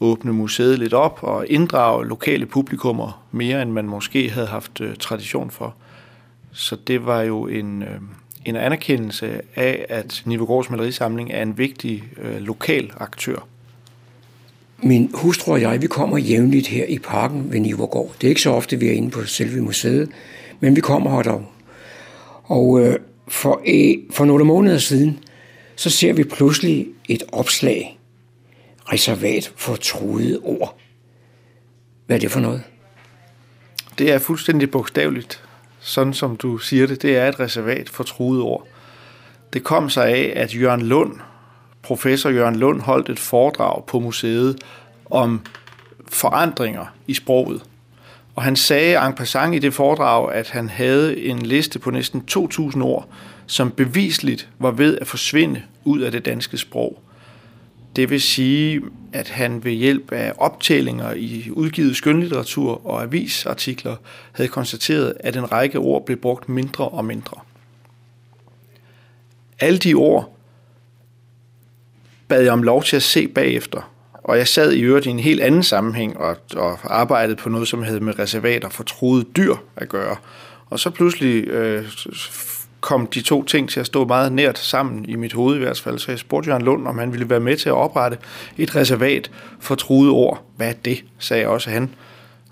[0.00, 4.96] åbne museet lidt op og inddrage lokale publikummer mere, end man måske havde haft øh,
[4.96, 5.74] tradition for.
[6.52, 8.00] Så det var jo en, øh,
[8.44, 13.46] en anerkendelse af, at Nivegårds Malerisamling er en vigtig øh, lokal aktør.
[14.82, 18.12] Min hustru og jeg, vi kommer jævnligt her i parken ved Nivegård.
[18.20, 20.08] Det er ikke så ofte, vi er inde på selve museet,
[20.60, 21.46] men vi kommer her dog.
[22.44, 22.96] Og øh,
[23.28, 25.24] for, øh, for nogle måneder siden,
[25.76, 27.98] så ser vi pludselig et opslag
[28.92, 30.78] reservat for truede ord.
[32.06, 32.62] Hvad er det for noget?
[33.98, 35.42] Det er fuldstændig bogstaveligt,
[35.80, 37.02] sådan som du siger det.
[37.02, 38.66] Det er et reservat for truede ord.
[39.52, 41.12] Det kom sig af, at Jørgen Lund,
[41.82, 44.56] professor Jørgen Lund, holdt et foredrag på museet
[45.10, 45.40] om
[46.08, 47.62] forandringer i sproget.
[48.34, 52.24] Og han sagde en passant i det foredrag, at han havde en liste på næsten
[52.30, 53.08] 2.000 ord,
[53.46, 57.02] som bevisligt var ved at forsvinde ud af det danske sprog.
[57.96, 58.80] Det vil sige,
[59.12, 63.96] at han ved hjælp af optællinger i udgivet skønlitteratur og avisartikler
[64.32, 67.40] havde konstateret, at en række ord blev brugt mindre og mindre.
[69.60, 70.36] Alle de ord
[72.28, 73.93] bad jeg om lov til at se bagefter,
[74.24, 77.68] og jeg sad i øvrigt i en helt anden sammenhæng og, og arbejdede på noget,
[77.68, 80.16] som havde med reservater for troede dyr at gøre.
[80.70, 81.84] Og så pludselig øh,
[82.80, 85.80] kom de to ting til at stå meget nært sammen i mit hoved i hvert
[85.80, 85.98] fald.
[85.98, 88.18] Så jeg spurgte Jørgen Lund, om han ville være med til at oprette
[88.58, 90.44] et reservat for truede ord.
[90.56, 91.90] Hvad er det, sagde også han.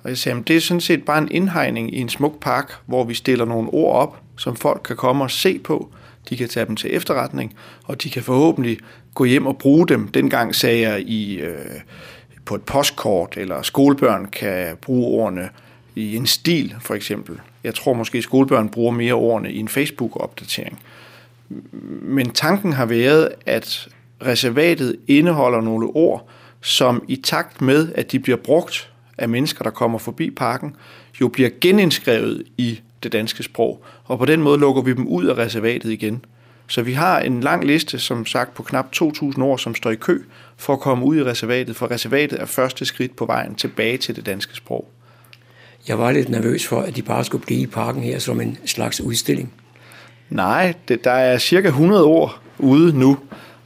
[0.02, 3.04] Og jeg sagde, det er sådan set bare en indhegning i en smuk park, hvor
[3.04, 5.90] vi stiller nogle ord op, som folk kan komme og se på.
[6.28, 7.54] De kan tage dem til efterretning,
[7.84, 8.78] og de kan forhåbentlig
[9.14, 10.08] gå hjem og bruge dem.
[10.08, 11.80] Dengang sagde jeg i, øh,
[12.44, 15.48] på et postkort, eller skolebørn kan bruge ordene
[15.94, 17.40] i en stil, for eksempel.
[17.64, 20.78] Jeg tror måske, at skolebørn bruger mere ordene i en Facebook-opdatering.
[22.02, 23.88] Men tanken har været, at
[24.26, 26.28] reservatet indeholder nogle ord,
[26.60, 30.76] som i takt med, at de bliver brugt af mennesker, der kommer forbi parken,
[31.20, 33.84] jo bliver genindskrevet i det danske sprog.
[34.04, 36.24] Og på den måde lukker vi dem ud af reservatet igen.
[36.66, 39.94] Så vi har en lang liste, som sagt på knap 2.000 år, som står i
[39.94, 40.22] kø
[40.56, 44.16] for at komme ud i reservatet, for reservatet er første skridt på vejen tilbage til
[44.16, 44.88] det danske sprog.
[45.88, 48.58] Jeg var lidt nervøs for, at de bare skulle blive i parken her som en
[48.66, 49.52] slags udstilling.
[50.30, 53.18] Nej, det, der er cirka 100 ord ude nu,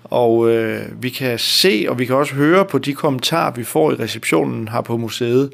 [0.04, 3.92] og øh, vi kan se, og vi kan også høre på de kommentarer, vi får
[3.92, 5.52] i receptionen her på museet,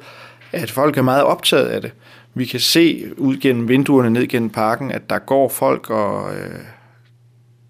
[0.53, 1.93] at folk er meget optaget af det.
[2.35, 6.55] Vi kan se ud gennem vinduerne ned gennem parken, at der går folk, og øh,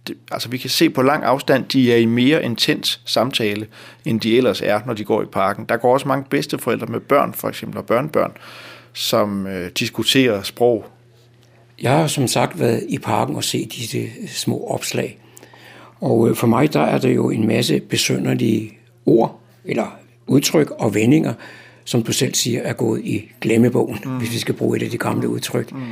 [0.08, 3.66] det, altså vi kan se på lang afstand, de er i mere intens samtale,
[4.04, 5.64] end de ellers er, når de går i parken.
[5.68, 8.32] Der går også mange bedsteforældre med børn, for eksempel, og børnebørn,
[8.92, 10.86] som øh, diskuterer sprog.
[11.82, 15.18] Jeg har som sagt været i parken og set disse små opslag.
[16.00, 19.96] Og øh, for mig der er der jo en masse besønderlige ord, eller
[20.26, 21.34] udtryk og vendinger,
[21.84, 24.18] som du selv siger, er gået i glemmebogen, mm.
[24.18, 25.72] hvis vi skal bruge et af de gamle udtryk.
[25.72, 25.82] Mm.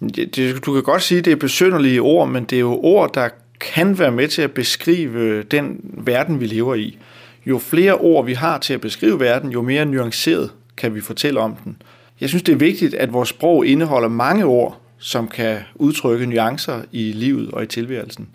[0.00, 3.14] Det, du kan godt sige, at det er besynderlige ord, men det er jo ord,
[3.14, 3.28] der
[3.60, 6.98] kan være med til at beskrive den verden, vi lever i.
[7.46, 11.40] Jo flere ord vi har til at beskrive verden, jo mere nuanceret kan vi fortælle
[11.40, 11.82] om den.
[12.20, 16.82] Jeg synes, det er vigtigt, at vores sprog indeholder mange ord, som kan udtrykke nuancer
[16.92, 18.28] i livet og i tilværelsen.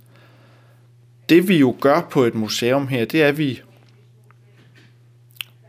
[1.30, 3.62] Det vi jo gør på et museum her, det er, at vi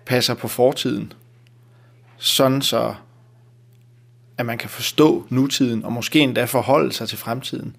[0.06, 1.12] passer på fortiden,
[2.18, 2.94] sådan så
[4.38, 7.76] at man kan forstå nutiden og måske endda forholde sig til fremtiden.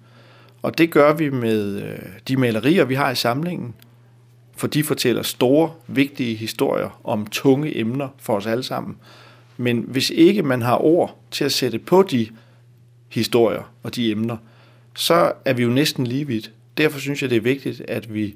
[0.62, 1.98] Og det gør vi med øh,
[2.28, 3.74] de malerier, vi har i samlingen,
[4.56, 8.96] for de fortæller store, vigtige historier om tunge emner for os alle sammen.
[9.56, 12.28] Men hvis ikke man har ord til at sætte på de
[13.08, 14.36] historier og de emner,
[14.94, 16.50] så er vi jo næsten lige vidt.
[16.78, 18.34] Derfor synes jeg, det er vigtigt, at vi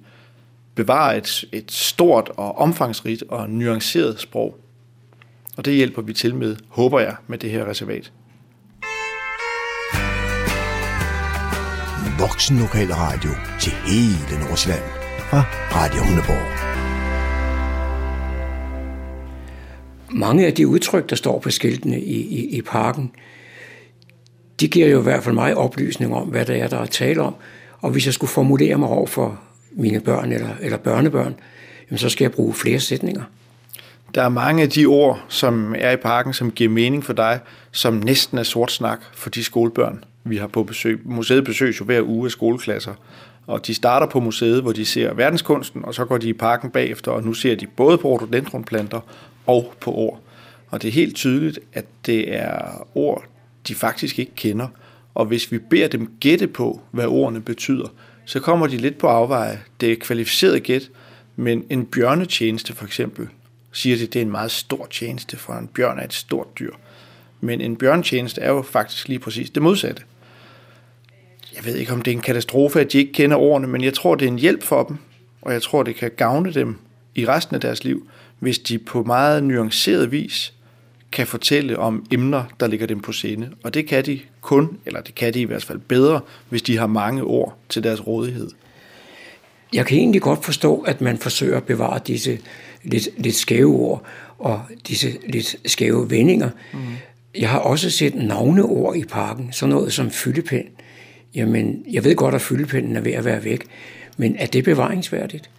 [0.75, 4.57] bevarer et, et stort og omfangsrigt og nuanceret sprog.
[5.57, 8.13] Og det hjælper vi til med, håber jeg, med det her reservat.
[12.19, 13.31] Voksen Lokal Radio
[13.61, 14.83] til hele Nordsjælland
[15.31, 16.61] fra Radio Hundeborg.
[20.11, 23.13] Mange af de udtryk, der står på skiltene i, i, i parken,
[24.61, 27.23] de giver jo i hvert fald mig oplysning om, hvad der er, der er tale
[27.23, 27.35] om.
[27.79, 29.41] Og hvis jeg skulle formulere mig over for
[29.73, 31.35] mine børn eller, eller børnebørn,
[31.91, 33.23] jamen så skal jeg bruge flere sætninger.
[34.15, 37.41] Der er mange af de ord, som er i parken, som giver mening for dig,
[37.73, 41.01] som næsten er sort snak for de skolebørn, vi har på besøg.
[41.05, 42.95] Museet besøges jo hver uge af skoleklasser,
[43.47, 46.71] og de starter på museet, hvor de ser verdenskunsten, og så går de i parken
[46.71, 49.01] bagefter, og nu ser de både på rhododendronplanter
[49.47, 50.21] og på ord.
[50.71, 53.25] Og det er helt tydeligt, at det er ord,
[53.69, 54.69] de faktisk ikke kender.
[55.15, 57.89] Og hvis vi beder dem gætte på, hvad ordene betyder,
[58.25, 59.61] så kommer de lidt på afveje.
[59.81, 60.91] Det er kvalificeret gæt,
[61.37, 63.29] men en bjørnetjeneste for eksempel,
[63.73, 66.73] siger de, det er en meget stor tjeneste, for en bjørn er et stort dyr.
[67.41, 70.03] Men en bjørntjeneste er jo faktisk lige præcis det modsatte.
[71.57, 73.95] Jeg ved ikke, om det er en katastrofe, at de ikke kender ordene, men jeg
[73.95, 74.97] tror, det er en hjælp for dem,
[75.43, 76.79] og jeg tror, det kan gavne dem
[77.15, 78.09] i resten af deres liv,
[78.39, 80.53] hvis de på meget nuanceret vis
[81.13, 83.51] kan fortælle om emner, der ligger dem på sinde.
[83.63, 86.79] Og det kan de kun, eller det kan de i hvert fald bedre, hvis de
[86.79, 88.51] har mange ord til deres rådighed.
[89.73, 92.39] Jeg kan egentlig godt forstå, at man forsøger at bevare disse
[92.85, 94.05] lidt, lidt skæve ord
[94.39, 96.51] og disse lidt skæve vendinger.
[96.73, 96.79] Mm.
[97.39, 100.67] Jeg har også set navneord i parken, sådan noget som fyldepind.
[101.35, 103.65] Jamen, jeg ved godt, at fyldepinden er ved at være væk,
[104.17, 105.51] men er det bevaringsværdigt?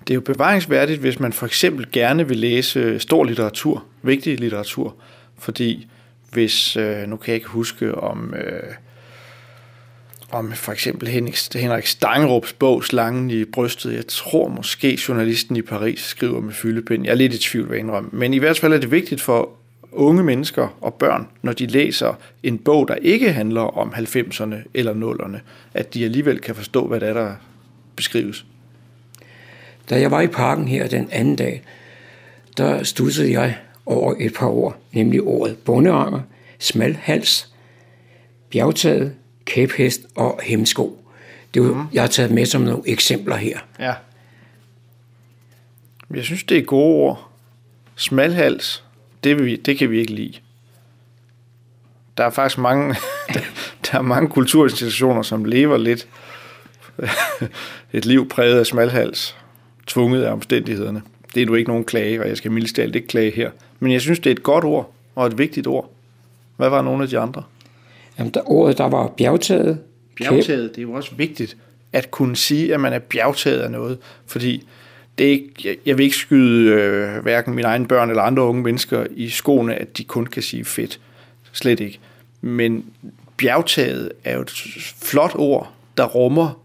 [0.00, 4.94] Det er jo bevaringsværdigt, hvis man for eksempel gerne vil læse stor litteratur, vigtig litteratur,
[5.38, 5.86] fordi
[6.32, 8.62] hvis, øh, nu kan jeg ikke huske om, øh,
[10.30, 11.08] om for eksempel
[11.54, 13.94] Henrik Stangerups bog Slangen i brystet.
[13.94, 17.04] Jeg tror måske journalisten i Paris skriver med fyldepind.
[17.04, 18.10] Jeg er lidt i tvivl, hvad indrømme.
[18.12, 19.50] Men i hvert fald er det vigtigt for
[19.92, 24.94] unge mennesker og børn, når de læser en bog, der ikke handler om 90'erne eller
[24.94, 25.38] 0'erne,
[25.74, 27.34] at de alligevel kan forstå, hvad det er, der
[27.96, 28.46] beskrives.
[29.90, 31.62] Da jeg var i parken her den anden dag,
[32.56, 36.20] der studsede jeg over et par ord, nemlig ordet bondeanger,
[36.58, 37.52] smalhals,
[38.50, 39.14] bjergtaget,
[39.46, 41.02] kæphest og hemsko.
[41.54, 41.86] Det er, mm.
[41.92, 43.58] Jeg har taget med som nogle eksempler her.
[43.78, 43.94] Ja.
[46.14, 47.30] Jeg synes, det er gode ord.
[47.96, 48.84] Smalhals,
[49.24, 50.32] det, vi, det kan vi ikke lide.
[52.16, 52.94] Der er faktisk mange,
[53.34, 53.40] der,
[53.92, 56.08] der er mange kulturinstitutioner, som lever lidt
[57.92, 59.36] et liv præget af smalhals,
[59.86, 61.02] tvunget af omstændighederne.
[61.34, 63.50] Det er nu ikke nogen klage, og jeg skal mildest ikke klage her.
[63.80, 65.90] Men jeg synes, det er et godt ord, og et vigtigt ord.
[66.56, 67.42] Hvad var nogle af de andre?
[68.18, 69.78] Jamen, der, ordet, der var bjergtaget.
[70.16, 71.56] Bjergtaget, det er jo også vigtigt
[71.92, 74.66] at kunne sige, at man er bjergtaget af noget, fordi
[75.18, 78.42] det er ikke, jeg, jeg vil ikke skyde øh, hverken mine egne børn eller andre
[78.42, 81.00] unge mennesker i skoene, at de kun kan sige fedt.
[81.52, 81.98] Slet ikke.
[82.40, 82.84] Men
[83.36, 84.50] bjergtaget er jo et
[85.02, 86.62] flot ord, der rummer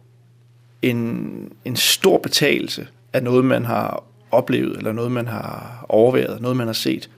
[0.82, 6.58] en, en stor betalelse af noget, man har oplevet, eller noget, man har overværet, noget,
[6.58, 7.10] man har set.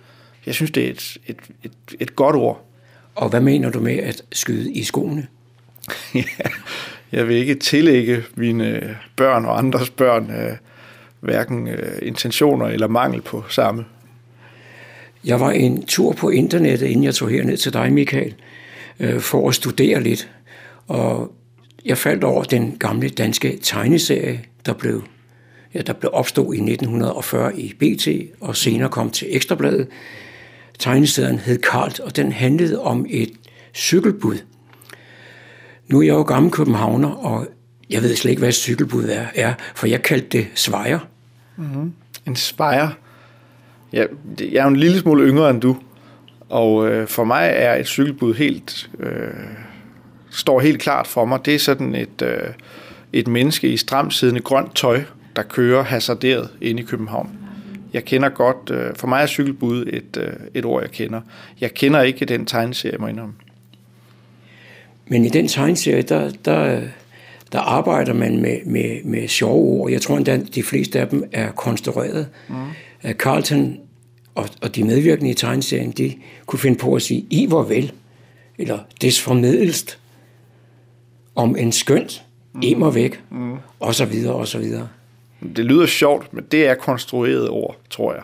[0.46, 2.66] Jeg synes, det er et, et, et, et godt ord.
[3.16, 5.28] Og hvad mener du med at skyde i skoene?
[7.11, 10.57] jeg vil ikke tillægge mine børn og andres børn øh,
[11.20, 13.86] hverken øh, intentioner eller mangel på samme.
[15.26, 18.36] Jeg var en tur på internettet, inden jeg tog herned til dig, Michael,
[18.99, 20.32] øh, for at studere lidt.
[20.88, 21.34] Og
[21.86, 25.03] jeg faldt over den gamle danske tegneserie, der blev,
[25.74, 28.07] ja, der blev opstået i 1940 i BT,
[28.41, 29.88] og senere kom til Ekstrabladet.
[30.80, 33.32] Tegneserien hed Karlt, og den handlede om et
[33.74, 34.38] cykelbud.
[35.88, 37.47] Nu er jeg jo gammel københavner, og
[37.89, 40.99] jeg ved slet ikke, hvad et cykelbud er, er for jeg kaldte det svejer.
[41.57, 41.93] Mm-hmm.
[42.28, 42.89] En svejer?
[43.93, 44.05] Ja,
[44.39, 45.78] jeg er jo en lille smule yngre end du,
[46.49, 49.28] og øh, for mig er et cykelbud helt, øh,
[50.32, 51.45] står helt klart for mig.
[51.45, 52.47] Det er sådan et, øh,
[53.13, 55.03] et menneske i stramsiddende grønt tøj,
[55.36, 57.43] der kører hasarderet ind i København.
[57.94, 61.22] Jeg kender godt, øh, for mig er cykelbud et, øh, et ord, jeg kender.
[61.62, 63.34] Jeg kender ikke den tegneserie, må indrømme.
[65.08, 66.82] Men i den tegneserie, der, der,
[67.52, 69.91] der arbejder man med, med, med sjove ord.
[69.91, 72.28] Jeg tror endda, de fleste af dem er konstrueret.
[72.50, 72.56] Mm.
[73.14, 73.78] Carlton
[74.36, 76.14] og, og de medvirkende i tegneserien, de
[76.46, 77.91] kunne finde på at sige, I hvor vel,
[78.58, 80.00] eller desformiddelst,
[81.36, 82.24] om en skønt,
[82.54, 82.96] mm.
[82.96, 83.54] væk, mm.
[83.80, 84.88] og så videre, og så videre.
[85.56, 88.24] Det lyder sjovt, men det er konstrueret ord, tror jeg.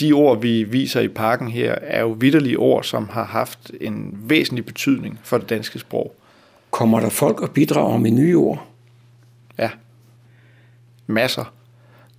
[0.00, 4.18] De ord, vi viser i parken her, er jo vidderlige ord, som har haft en
[4.22, 6.14] væsentlig betydning for det danske sprog.
[6.70, 8.66] Kommer der folk og bidrager med nye ord?
[9.58, 9.70] Ja.
[11.06, 11.52] Masser.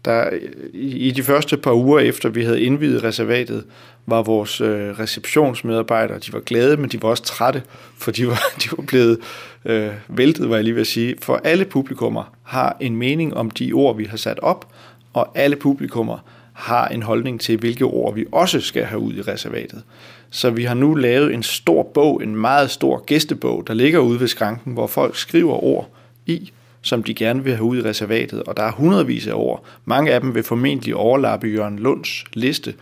[0.06, 0.30] Der,
[0.74, 3.64] I de første par uger efter vi havde indvidet reservatet,
[4.06, 7.64] var vores øh, receptionsmedarbejdere, de var glade, men de var også trætte,
[7.98, 9.20] for de var, de var blevet
[9.66, 11.16] øh, væltet, var jeg lige ved at sige.
[11.22, 14.74] For alle publikummer har en mening om de ord, vi har sat op,
[15.14, 16.18] og alle publikummer
[16.54, 19.84] har en holdning til, hvilke ord vi også skal have ud i reservatet.
[20.30, 24.20] Så vi har nu lavet en stor bog, en meget stor gæstebog, der ligger ude
[24.20, 25.90] ved skranken, hvor folk skriver ord
[26.26, 26.52] i,
[26.82, 29.66] som de gerne vil have ud i reservatet, og der er hundredvis af ord.
[29.86, 32.74] Mange af dem vil formentlig overlappe Jørgen Lunds liste,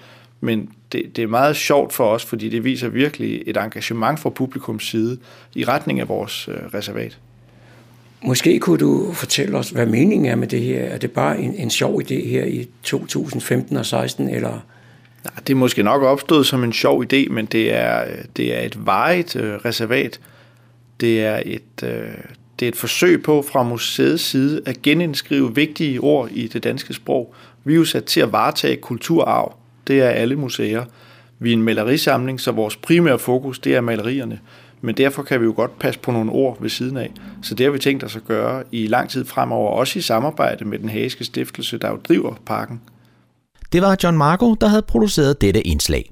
[0.42, 4.30] men det, det er meget sjovt for os, fordi det viser virkelig et engagement fra
[4.30, 5.18] publikums side
[5.56, 7.18] i retning af vores øh, reservat.
[8.24, 10.84] Måske kunne du fortælle os, hvad meningen er med det her.
[10.84, 14.66] Er det bare en, en sjov idé her i 2015 og 16, eller...
[15.24, 18.06] Nej, det er måske nok opstået som en sjov idé, men det er,
[18.38, 20.20] det er et vejet øh, reservat.
[21.00, 22.12] Det er et, øh,
[22.60, 26.94] det er et forsøg på fra museets side at genindskrive vigtige ord i det danske
[26.94, 27.34] sprog.
[27.64, 29.56] Vi er jo sat til at varetage kulturarv.
[29.88, 30.86] Det er alle museer.
[31.40, 34.40] Vi er en malerisamling, så vores primære fokus det er malerierne.
[34.82, 37.12] Men derfor kan vi jo godt passe på nogle ord ved siden af.
[37.44, 40.66] Så det har vi tænkt os at gøre i lang tid fremover, også i samarbejde
[40.66, 42.82] med den hageske stiftelse, der jo driver parken.
[43.74, 46.12] Det var John Marco, der havde produceret dette indslag.